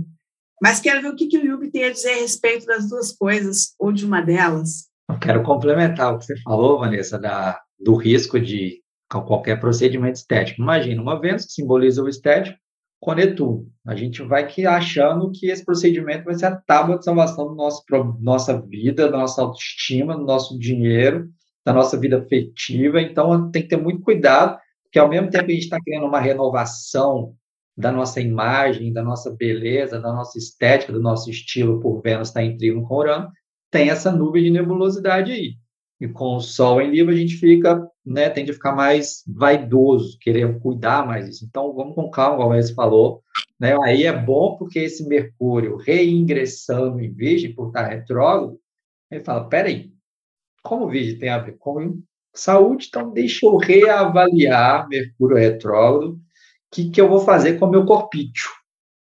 Mas 0.61 0.79
quero 0.79 1.01
ver 1.01 1.09
o 1.09 1.15
que, 1.15 1.27
que 1.27 1.37
o 1.37 1.45
Yubi 1.45 1.69
tem 1.69 1.85
a 1.85 1.91
dizer 1.91 2.13
a 2.13 2.21
respeito 2.21 2.65
das 2.65 2.89
duas 2.89 3.11
coisas, 3.11 3.75
ou 3.77 3.91
de 3.91 4.05
uma 4.05 4.21
delas. 4.21 4.87
Eu 5.09 5.19
quero 5.19 5.43
complementar 5.43 6.13
o 6.13 6.17
que 6.17 6.25
você 6.25 6.41
falou, 6.41 6.79
Vanessa, 6.79 7.19
da, 7.19 7.59
do 7.79 7.95
risco 7.95 8.39
de 8.39 8.81
qualquer 9.09 9.59
procedimento 9.59 10.15
estético. 10.15 10.61
Imagina, 10.61 11.01
uma 11.01 11.19
Vênus 11.19 11.45
que 11.45 11.53
simboliza 11.53 12.01
o 12.01 12.09
estético 12.09 12.57
com 12.99 13.13
Netuno. 13.13 13.67
A 13.85 13.95
gente 13.95 14.23
vai 14.23 14.47
que 14.47 14.65
achando 14.65 15.31
que 15.31 15.47
esse 15.47 15.63
procedimento 15.63 16.25
vai 16.25 16.35
ser 16.35 16.47
a 16.47 16.55
tábua 16.55 16.97
de 16.97 17.05
salvação 17.05 17.47
do 17.49 17.55
nosso, 17.55 17.83
nossa 18.19 18.59
vida, 18.59 19.09
da 19.09 19.17
nossa 19.17 19.41
autoestima, 19.41 20.17
do 20.17 20.25
nosso 20.25 20.57
dinheiro, 20.57 21.29
da 21.63 21.71
nossa 21.71 21.99
vida 21.99 22.17
afetiva. 22.17 22.99
Então, 22.99 23.51
tem 23.51 23.61
que 23.61 23.69
ter 23.69 23.77
muito 23.77 24.01
cuidado, 24.01 24.57
porque 24.95 24.99
ao 25.01 25.09
mesmo 25.09 25.29
tempo 25.29 25.47
que 25.47 25.51
a 25.51 25.55
gente 25.55 25.65
está 25.65 25.81
criando 25.81 26.07
uma 26.07 26.21
renovação 26.21 27.35
da 27.75 27.91
nossa 27.91 28.21
imagem, 28.21 28.93
da 28.93 29.03
nossa 29.03 29.29
beleza, 29.29 29.99
da 29.99 30.13
nossa 30.13 30.37
estética, 30.37 30.93
do 30.93 31.01
nosso 31.01 31.29
estilo 31.29 31.81
por 31.81 32.01
Vênus 32.01 32.29
estar 32.29 32.39
tá 32.39 32.45
em 32.45 32.55
trígono 32.55 32.87
com 32.87 32.95
Urano, 32.95 33.29
tem 33.69 33.89
essa 33.89 34.09
nuvem 34.09 34.43
de 34.43 34.51
nebulosidade 34.51 35.33
aí. 35.33 35.55
E 35.99 36.07
com 36.07 36.37
o 36.37 36.39
Sol 36.39 36.79
em 36.79 36.91
Libra, 36.91 37.13
a 37.13 37.17
gente 37.17 37.35
fica, 37.35 37.85
né, 38.05 38.29
tende 38.29 38.51
a 38.51 38.53
ficar 38.53 38.73
mais 38.73 39.21
vaidoso, 39.27 40.17
querer 40.17 40.57
cuidar 40.61 41.05
mais 41.05 41.25
disso. 41.25 41.43
Então, 41.45 41.73
vamos 41.73 41.93
com 41.93 42.09
calma, 42.09 42.37
como 42.37 42.55
você 42.55 42.73
falou. 42.73 43.21
Né? 43.59 43.75
Aí 43.83 44.05
é 44.05 44.13
bom 44.13 44.55
porque 44.55 44.79
esse 44.79 45.05
Mercúrio 45.05 45.75
reingressando 45.75 47.01
em 47.01 47.11
Virgem, 47.11 47.53
por 47.53 47.67
estar 47.67 47.87
retrógrado, 47.89 48.57
ele 49.11 49.25
fala, 49.25 49.49
peraí, 49.49 49.91
como 50.63 50.87
Virgem 50.87 51.19
tem 51.19 51.27
a 51.27 51.37
ver 51.37 51.57
com 51.57 52.01
saúde? 52.39 52.87
Então, 52.89 53.11
deixa 53.11 53.45
eu 53.45 53.57
reavaliar 53.57 54.87
Mercúrio 54.87 55.37
retrógrado, 55.37 56.13
o 56.13 56.19
que, 56.71 56.89
que 56.89 56.99
eu 56.99 57.07
vou 57.07 57.19
fazer 57.19 57.59
com 57.59 57.65
o 57.65 57.69
meu 57.69 57.85
corpício? 57.85 58.49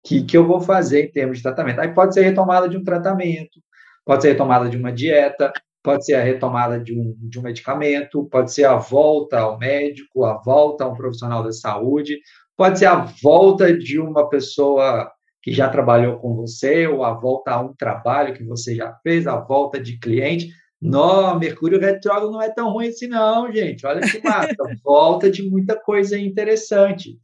O 0.03 0.07
que, 0.07 0.23
que 0.23 0.37
eu 0.37 0.45
vou 0.45 0.61
fazer 0.61 1.05
em 1.05 1.11
termos 1.11 1.37
de 1.37 1.43
tratamento? 1.43 1.79
Aí 1.79 1.93
pode 1.93 2.13
ser 2.13 2.21
retomada 2.21 2.69
de 2.69 2.77
um 2.77 2.83
tratamento, 2.83 3.59
pode 4.05 4.21
ser 4.21 4.29
retomada 4.29 4.69
de 4.69 4.77
uma 4.77 4.91
dieta, 4.91 5.51
pode 5.85 6.03
ser 6.05 6.15
a 6.15 6.23
retomada 6.23 6.79
de 6.79 6.97
um, 6.97 7.15
de 7.17 7.39
um 7.39 7.43
medicamento, 7.43 8.25
pode 8.25 8.51
ser 8.51 8.65
a 8.65 8.75
volta 8.75 9.39
ao 9.39 9.57
médico, 9.59 10.25
a 10.25 10.37
volta 10.41 10.83
a 10.83 10.87
um 10.87 10.95
profissional 10.95 11.43
da 11.43 11.51
saúde, 11.51 12.19
pode 12.57 12.79
ser 12.79 12.87
a 12.87 13.07
volta 13.21 13.75
de 13.75 13.99
uma 13.99 14.27
pessoa 14.27 15.11
que 15.43 15.51
já 15.51 15.69
trabalhou 15.69 16.17
com 16.17 16.35
você, 16.35 16.87
ou 16.87 17.03
a 17.03 17.13
volta 17.13 17.51
a 17.51 17.61
um 17.61 17.71
trabalho 17.75 18.33
que 18.33 18.43
você 18.43 18.73
já 18.73 18.95
fez, 19.03 19.27
a 19.27 19.39
volta 19.39 19.79
de 19.79 19.99
cliente. 19.99 20.49
Não, 20.81 21.39
Mercúrio 21.39 21.79
retrógrado 21.79 22.31
não 22.31 22.41
é 22.41 22.49
tão 22.49 22.71
ruim 22.71 22.89
assim, 22.89 23.07
não, 23.07 23.51
gente. 23.51 23.85
Olha 23.85 24.01
que 24.01 24.21
mata. 24.23 24.55
volta 24.83 25.31
de 25.31 25.49
muita 25.49 25.75
coisa 25.75 26.17
interessante. 26.19 27.17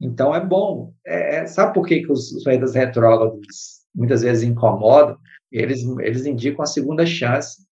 Então 0.00 0.34
é 0.34 0.44
bom. 0.44 0.92
É, 1.06 1.36
é 1.36 1.46
sabe 1.46 1.74
por 1.74 1.86
que, 1.86 2.00
que 2.00 2.10
os, 2.10 2.32
os 2.32 2.74
retrógrados 2.74 3.84
muitas 3.94 4.22
vezes 4.22 4.42
incomodam? 4.42 5.16
Eles, 5.52 5.84
eles 6.00 6.26
indicam 6.26 6.62
a 6.62 6.66
segunda 6.66 7.06
chance 7.06 7.64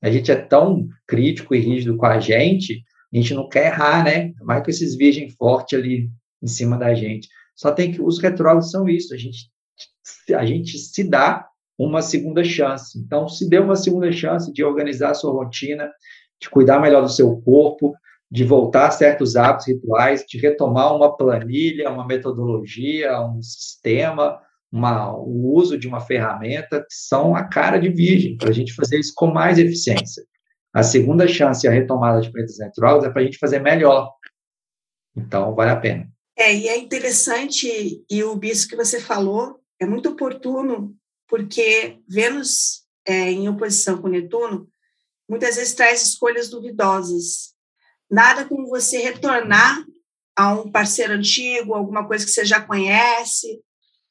a 0.00 0.10
gente 0.10 0.30
é 0.30 0.36
tão 0.36 0.88
crítico 1.06 1.54
e 1.54 1.60
rígido 1.60 1.96
com 1.96 2.06
a 2.06 2.20
gente, 2.20 2.84
a 3.12 3.16
gente 3.16 3.34
não 3.34 3.48
quer 3.48 3.66
errar, 3.66 4.04
né? 4.04 4.32
Mais 4.42 4.62
com 4.62 4.70
esses 4.70 4.96
virgem 4.96 5.28
forte 5.30 5.74
ali 5.74 6.10
em 6.42 6.46
cima 6.46 6.76
da 6.76 6.94
gente. 6.94 7.28
Só 7.56 7.72
tem 7.72 7.90
que 7.90 8.00
os 8.00 8.20
retrógrados 8.20 8.70
são 8.70 8.88
isso, 8.88 9.12
a 9.12 9.16
gente 9.16 9.50
a 10.34 10.44
gente 10.44 10.78
se 10.78 11.04
dá 11.04 11.46
uma 11.78 12.02
segunda 12.02 12.42
chance. 12.42 12.98
Então, 12.98 13.28
se 13.28 13.48
dê 13.48 13.58
uma 13.58 13.76
segunda 13.76 14.10
chance 14.10 14.52
de 14.52 14.64
organizar 14.64 15.10
a 15.10 15.14
sua 15.14 15.32
rotina, 15.32 15.88
de 16.40 16.50
cuidar 16.50 16.80
melhor 16.80 17.02
do 17.02 17.08
seu 17.08 17.40
corpo, 17.42 17.94
de 18.30 18.44
voltar 18.44 18.88
a 18.88 18.90
certos 18.90 19.36
hábitos 19.36 19.68
rituais, 19.68 20.24
de 20.28 20.38
retomar 20.38 20.94
uma 20.94 21.16
planilha, 21.16 21.90
uma 21.90 22.06
metodologia, 22.06 23.20
um 23.22 23.40
sistema, 23.40 24.40
uma, 24.70 25.16
o 25.16 25.54
uso 25.54 25.78
de 25.78 25.88
uma 25.88 26.00
ferramenta 26.00 26.80
que 26.80 26.94
são 26.94 27.34
a 27.34 27.44
cara 27.44 27.78
de 27.78 27.88
virgem, 27.88 28.36
para 28.36 28.50
a 28.50 28.52
gente 28.52 28.74
fazer 28.74 28.98
isso 28.98 29.12
com 29.16 29.28
mais 29.28 29.58
eficiência. 29.58 30.22
A 30.74 30.82
segunda 30.82 31.26
chance, 31.26 31.66
a 31.66 31.70
retomada 31.70 32.20
de 32.20 32.30
pretas 32.30 32.58
retrógradas, 32.60 33.08
é 33.08 33.12
para 33.12 33.22
a 33.22 33.24
gente 33.24 33.38
fazer 33.38 33.60
melhor. 33.60 34.12
Então, 35.16 35.54
vale 35.54 35.70
a 35.70 35.76
pena. 35.76 36.08
É, 36.36 36.54
e 36.54 36.68
é 36.68 36.78
interessante, 36.78 38.04
e 38.08 38.22
o 38.22 38.36
bispo 38.36 38.70
que 38.70 38.76
você 38.76 39.00
falou 39.00 39.58
é 39.80 39.86
muito 39.86 40.10
oportuno, 40.10 40.94
porque 41.28 41.98
Vênus 42.08 42.84
é, 43.06 43.30
em 43.30 43.48
oposição 43.48 44.00
com 44.00 44.08
Netuno, 44.08 44.68
muitas 45.28 45.56
vezes 45.56 45.74
traz 45.74 46.02
escolhas 46.02 46.48
duvidosas. 46.48 47.54
Nada 48.10 48.46
como 48.46 48.68
você 48.68 48.98
retornar 48.98 49.84
a 50.34 50.54
um 50.54 50.70
parceiro 50.70 51.12
antigo, 51.12 51.74
alguma 51.74 52.06
coisa 52.06 52.24
que 52.24 52.30
você 52.30 52.44
já 52.44 52.60
conhece, 52.60 53.60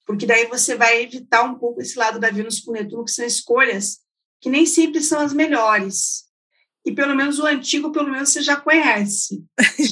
porque 0.06 0.26
daí 0.26 0.46
você 0.46 0.76
vai 0.76 1.02
evitar 1.02 1.44
um 1.44 1.56
pouco 1.56 1.82
esse 1.82 1.98
lado 1.98 2.20
da 2.20 2.30
Vênus 2.30 2.60
com 2.60 2.72
Netuno, 2.72 3.04
que 3.04 3.12
são 3.12 3.26
escolhas 3.26 4.00
que 4.40 4.50
nem 4.50 4.66
sempre 4.66 5.02
são 5.02 5.20
as 5.20 5.34
melhores. 5.34 6.26
E 6.86 6.92
pelo 6.94 7.16
menos 7.16 7.40
o 7.40 7.46
antigo, 7.46 7.92
pelo 7.92 8.10
menos 8.10 8.30
você 8.30 8.42
já 8.42 8.56
conhece. 8.56 9.44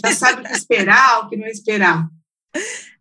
Já 0.04 0.14
sabe 0.16 0.42
o 0.42 0.46
que 0.46 0.52
esperar, 0.52 1.20
o 1.20 1.30
que 1.30 1.36
não 1.36 1.48
esperar. 1.48 2.08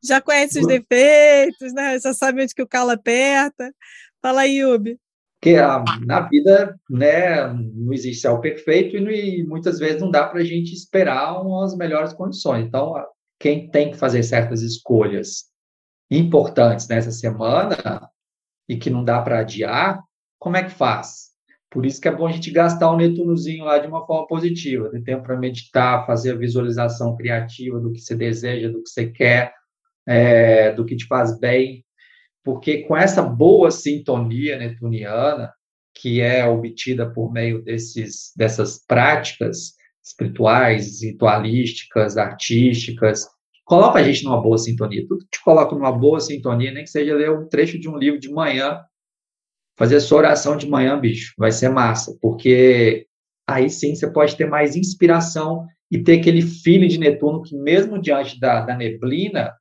Já 0.02 0.20
conhece 0.20 0.58
os 0.58 0.66
defeitos, 0.66 1.72
né? 1.72 1.98
Já 2.00 2.12
sabe 2.12 2.42
onde 2.42 2.54
que 2.54 2.62
o 2.62 2.68
calo 2.68 2.90
aperta. 2.90 3.72
Fala 4.24 4.40
aí, 4.40 4.60
Yubi. 4.60 4.98
Porque 5.38 5.54
na 6.06 6.20
vida, 6.22 6.74
né, 6.88 7.46
não 7.52 7.92
existe 7.92 8.22
céu 8.22 8.40
perfeito 8.40 8.96
e, 8.96 9.44
muitas 9.44 9.78
vezes 9.78 10.00
não 10.00 10.10
dá 10.10 10.26
para 10.26 10.40
a 10.40 10.44
gente 10.44 10.72
esperar 10.72 11.42
umas 11.42 11.76
melhores 11.76 12.14
condições. 12.14 12.64
Então, 12.64 12.94
quem 13.38 13.68
tem 13.68 13.90
que 13.90 13.98
fazer 13.98 14.22
certas 14.22 14.62
escolhas 14.62 15.50
importantes 16.10 16.88
nessa 16.88 17.10
semana 17.10 17.76
e 18.66 18.78
que 18.78 18.88
não 18.88 19.04
dá 19.04 19.20
para 19.20 19.40
adiar, 19.40 20.02
como 20.38 20.56
é 20.56 20.64
que 20.64 20.70
faz? 20.70 21.34
Por 21.70 21.84
isso 21.84 22.00
que 22.00 22.08
é 22.08 22.16
bom 22.16 22.26
a 22.26 22.32
gente 22.32 22.50
gastar 22.50 22.90
o 22.90 22.94
um 22.94 22.96
Netunozinho 22.96 23.66
lá 23.66 23.78
de 23.78 23.86
uma 23.86 24.06
forma 24.06 24.26
positiva, 24.26 24.88
ter 24.88 25.02
tempo 25.02 25.24
para 25.24 25.36
meditar, 25.36 26.06
fazer 26.06 26.32
a 26.32 26.38
visualização 26.38 27.14
criativa 27.14 27.78
do 27.78 27.92
que 27.92 28.00
você 28.00 28.14
deseja, 28.14 28.70
do 28.70 28.82
que 28.82 28.88
você 28.88 29.10
quer, 29.10 29.52
é, 30.06 30.72
do 30.72 30.86
que 30.86 30.96
te 30.96 31.06
faz 31.06 31.38
bem, 31.38 31.84
porque 32.44 32.82
com 32.82 32.96
essa 32.96 33.22
boa 33.22 33.70
sintonia 33.70 34.58
netuniana, 34.58 35.52
que 35.94 36.20
é 36.20 36.46
obtida 36.46 37.10
por 37.10 37.32
meio 37.32 37.62
desses, 37.62 38.32
dessas 38.36 38.84
práticas 38.86 39.74
espirituais, 40.04 41.02
ritualísticas, 41.02 42.18
artísticas, 42.18 43.26
coloca 43.64 43.98
a 43.98 44.02
gente 44.02 44.22
numa 44.24 44.42
boa 44.42 44.58
sintonia. 44.58 45.06
Tudo 45.08 45.24
que 45.24 45.38
te 45.38 45.42
coloca 45.42 45.74
numa 45.74 45.92
boa 45.92 46.20
sintonia, 46.20 46.72
nem 46.72 46.84
que 46.84 46.90
seja 46.90 47.14
ler 47.14 47.30
um 47.30 47.48
trecho 47.48 47.78
de 47.78 47.88
um 47.88 47.96
livro 47.96 48.20
de 48.20 48.30
manhã, 48.30 48.80
fazer 49.78 50.00
sua 50.00 50.18
oração 50.18 50.56
de 50.56 50.68
manhã, 50.68 51.00
bicho, 51.00 51.32
vai 51.38 51.50
ser 51.50 51.70
massa, 51.70 52.16
porque 52.20 53.06
aí 53.48 53.70
sim 53.70 53.94
você 53.94 54.10
pode 54.10 54.36
ter 54.36 54.46
mais 54.46 54.76
inspiração 54.76 55.66
e 55.90 56.02
ter 56.02 56.20
aquele 56.20 56.42
feeling 56.42 56.88
de 56.88 56.98
Netuno 56.98 57.42
que 57.42 57.56
mesmo 57.56 58.00
diante 58.00 58.38
da, 58.38 58.60
da 58.60 58.76
neblina, 58.76 59.52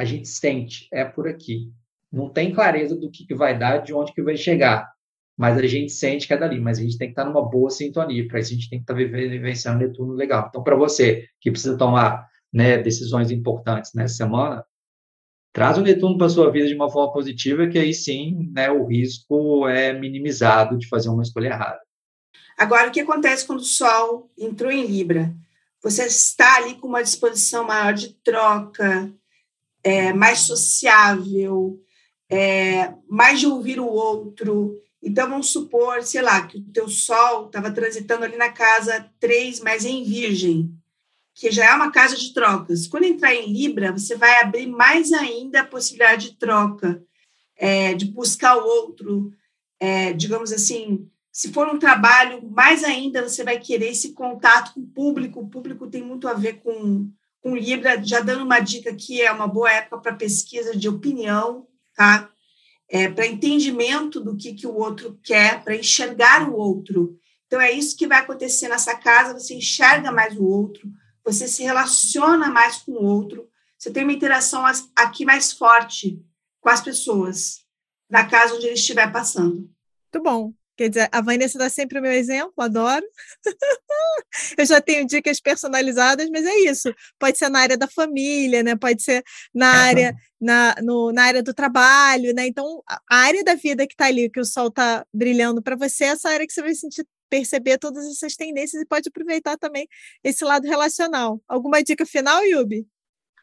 a 0.00 0.04
gente 0.04 0.26
sente, 0.28 0.88
é 0.90 1.04
por 1.04 1.28
aqui. 1.28 1.70
Não 2.10 2.30
tem 2.30 2.54
clareza 2.54 2.96
do 2.96 3.10
que, 3.10 3.26
que 3.26 3.34
vai 3.34 3.56
dar, 3.58 3.82
de 3.82 3.92
onde 3.92 4.14
que 4.14 4.22
vai 4.22 4.34
chegar, 4.34 4.90
mas 5.36 5.58
a 5.58 5.66
gente 5.66 5.92
sente 5.92 6.26
que 6.26 6.32
é 6.32 6.38
dali, 6.38 6.58
mas 6.58 6.78
a 6.78 6.82
gente 6.82 6.96
tem 6.96 7.08
que 7.08 7.12
estar 7.12 7.26
numa 7.26 7.46
boa 7.46 7.68
sintonia, 7.68 8.26
para 8.26 8.40
isso 8.40 8.50
a 8.52 8.54
gente 8.54 8.70
tem 8.70 8.78
que 8.78 8.84
estar 8.84 8.94
vivendo, 8.94 9.30
vivenciando 9.30 9.78
Netuno 9.78 10.14
legal. 10.14 10.46
Então, 10.48 10.62
para 10.62 10.74
você 10.74 11.28
que 11.38 11.50
precisa 11.50 11.76
tomar 11.76 12.26
né, 12.50 12.78
decisões 12.78 13.30
importantes 13.30 13.92
nessa 13.94 14.14
semana, 14.14 14.64
traz 15.52 15.76
o 15.76 15.82
Netuno 15.82 16.16
para 16.16 16.30
sua 16.30 16.50
vida 16.50 16.66
de 16.66 16.74
uma 16.74 16.90
forma 16.90 17.12
positiva, 17.12 17.68
que 17.68 17.78
aí 17.78 17.92
sim 17.92 18.50
né, 18.54 18.70
o 18.70 18.86
risco 18.86 19.68
é 19.68 19.92
minimizado 19.92 20.78
de 20.78 20.88
fazer 20.88 21.10
uma 21.10 21.22
escolha 21.22 21.48
errada. 21.48 21.80
Agora, 22.56 22.88
o 22.88 22.90
que 22.90 23.00
acontece 23.00 23.46
quando 23.46 23.60
o 23.60 23.64
Sol 23.64 24.30
entrou 24.38 24.72
em 24.72 24.86
Libra? 24.86 25.30
Você 25.82 26.06
está 26.06 26.56
ali 26.56 26.76
com 26.76 26.88
uma 26.88 27.02
disposição 27.02 27.66
maior 27.66 27.92
de 27.92 28.14
troca, 28.24 29.12
é, 29.82 30.12
mais 30.12 30.40
sociável, 30.40 31.80
é, 32.28 32.94
mais 33.08 33.40
de 33.40 33.46
ouvir 33.46 33.80
o 33.80 33.86
outro. 33.86 34.78
Então, 35.02 35.28
vamos 35.28 35.50
supor, 35.50 36.02
sei 36.02 36.22
lá, 36.22 36.46
que 36.46 36.58
o 36.58 36.72
teu 36.72 36.88
Sol 36.88 37.46
estava 37.46 37.70
transitando 37.70 38.24
ali 38.24 38.36
na 38.36 38.50
casa 38.50 39.10
3, 39.18 39.60
mas 39.60 39.84
em 39.84 40.04
Virgem 40.04 40.74
que 41.40 41.50
já 41.50 41.70
é 41.70 41.74
uma 41.74 41.90
casa 41.90 42.16
de 42.16 42.34
trocas. 42.34 42.86
Quando 42.86 43.04
entrar 43.04 43.34
em 43.34 43.50
Libra, 43.50 43.92
você 43.92 44.14
vai 44.14 44.42
abrir 44.42 44.66
mais 44.66 45.10
ainda 45.10 45.62
a 45.62 45.66
possibilidade 45.66 46.30
de 46.30 46.36
troca, 46.36 47.02
é, 47.56 47.94
de 47.94 48.04
buscar 48.04 48.58
o 48.58 48.66
outro, 48.66 49.32
é, 49.78 50.12
digamos 50.12 50.52
assim, 50.52 51.08
se 51.32 51.50
for 51.50 51.66
um 51.66 51.78
trabalho, 51.78 52.46
mais 52.50 52.84
ainda 52.84 53.26
você 53.26 53.42
vai 53.42 53.58
querer 53.58 53.88
esse 53.88 54.12
contato 54.12 54.74
com 54.74 54.80
o 54.80 54.86
público. 54.86 55.40
O 55.40 55.48
público 55.48 55.86
tem 55.86 56.02
muito 56.02 56.28
a 56.28 56.34
ver 56.34 56.60
com, 56.60 57.10
com 57.42 57.56
Libra. 57.56 58.02
Já 58.02 58.20
dando 58.20 58.44
uma 58.44 58.60
dica 58.60 58.90
aqui, 58.90 59.20
é 59.20 59.32
uma 59.32 59.46
boa 59.46 59.70
época 59.70 59.98
para 59.98 60.16
pesquisa 60.16 60.76
de 60.76 60.88
opinião, 60.88 61.66
tá? 61.94 62.30
É, 62.88 63.08
para 63.08 63.26
entendimento 63.26 64.20
do 64.20 64.36
que, 64.36 64.54
que 64.54 64.66
o 64.66 64.76
outro 64.76 65.18
quer, 65.22 65.62
para 65.62 65.76
enxergar 65.76 66.48
o 66.48 66.56
outro. 66.56 67.16
Então, 67.46 67.60
é 67.60 67.70
isso 67.70 67.96
que 67.96 68.06
vai 68.06 68.18
acontecer 68.18 68.68
nessa 68.68 68.96
casa, 68.96 69.38
você 69.38 69.54
enxerga 69.54 70.12
mais 70.12 70.36
o 70.36 70.44
outro, 70.44 70.88
você 71.24 71.46
se 71.46 71.62
relaciona 71.62 72.48
mais 72.48 72.78
com 72.78 72.92
o 72.92 73.04
outro, 73.04 73.48
você 73.78 73.90
tem 73.90 74.02
uma 74.02 74.12
interação 74.12 74.64
aqui 74.94 75.24
mais 75.24 75.52
forte 75.52 76.22
com 76.60 76.68
as 76.68 76.80
pessoas, 76.80 77.64
na 78.08 78.26
casa 78.26 78.54
onde 78.54 78.66
ele 78.66 78.74
estiver 78.74 79.10
passando. 79.10 79.56
Muito 80.12 80.22
bom. 80.22 80.52
Quer 80.80 80.88
dizer, 80.88 81.10
a 81.12 81.20
Vanessa 81.20 81.58
dá 81.58 81.68
sempre 81.68 81.98
o 81.98 82.02
meu 82.02 82.10
exemplo, 82.10 82.54
adoro. 82.56 83.04
eu 84.56 84.64
já 84.64 84.80
tenho 84.80 85.06
dicas 85.06 85.38
personalizadas, 85.38 86.30
mas 86.30 86.46
é 86.46 86.54
isso. 86.60 86.90
Pode 87.18 87.36
ser 87.36 87.50
na 87.50 87.58
área 87.58 87.76
da 87.76 87.86
família, 87.86 88.62
né? 88.62 88.74
Pode 88.74 89.02
ser 89.02 89.22
na 89.52 89.66
área, 89.68 90.14
na, 90.40 90.74
no, 90.82 91.12
na 91.12 91.24
área 91.24 91.42
do 91.42 91.52
trabalho, 91.52 92.32
né? 92.32 92.46
Então, 92.46 92.82
a 92.88 93.14
área 93.14 93.44
da 93.44 93.54
vida 93.56 93.86
que 93.86 93.92
está 93.92 94.06
ali, 94.06 94.30
que 94.30 94.40
o 94.40 94.44
sol 94.44 94.68
está 94.68 95.04
brilhando 95.12 95.60
para 95.60 95.76
você, 95.76 96.04
é 96.04 96.06
essa 96.06 96.30
área 96.30 96.46
que 96.46 96.52
você 96.54 96.62
vai 96.62 96.74
sentir 96.74 97.06
perceber 97.28 97.76
todas 97.76 98.06
essas 98.06 98.34
tendências 98.34 98.80
e 98.80 98.86
pode 98.86 99.10
aproveitar 99.10 99.58
também 99.58 99.86
esse 100.24 100.42
lado 100.46 100.66
relacional. 100.66 101.42
Alguma 101.46 101.82
dica 101.82 102.06
final, 102.06 102.42
Yubi? 102.42 102.88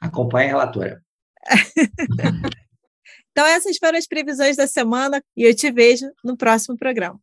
Acompanhe 0.01 0.47
a 0.47 0.53
relatora. 0.53 1.03
então, 3.31 3.45
essas 3.45 3.77
foram 3.77 3.99
as 3.99 4.07
previsões 4.07 4.57
da 4.57 4.65
semana 4.65 5.23
e 5.37 5.43
eu 5.43 5.55
te 5.55 5.71
vejo 5.71 6.11
no 6.23 6.35
próximo 6.35 6.75
programa. 6.75 7.21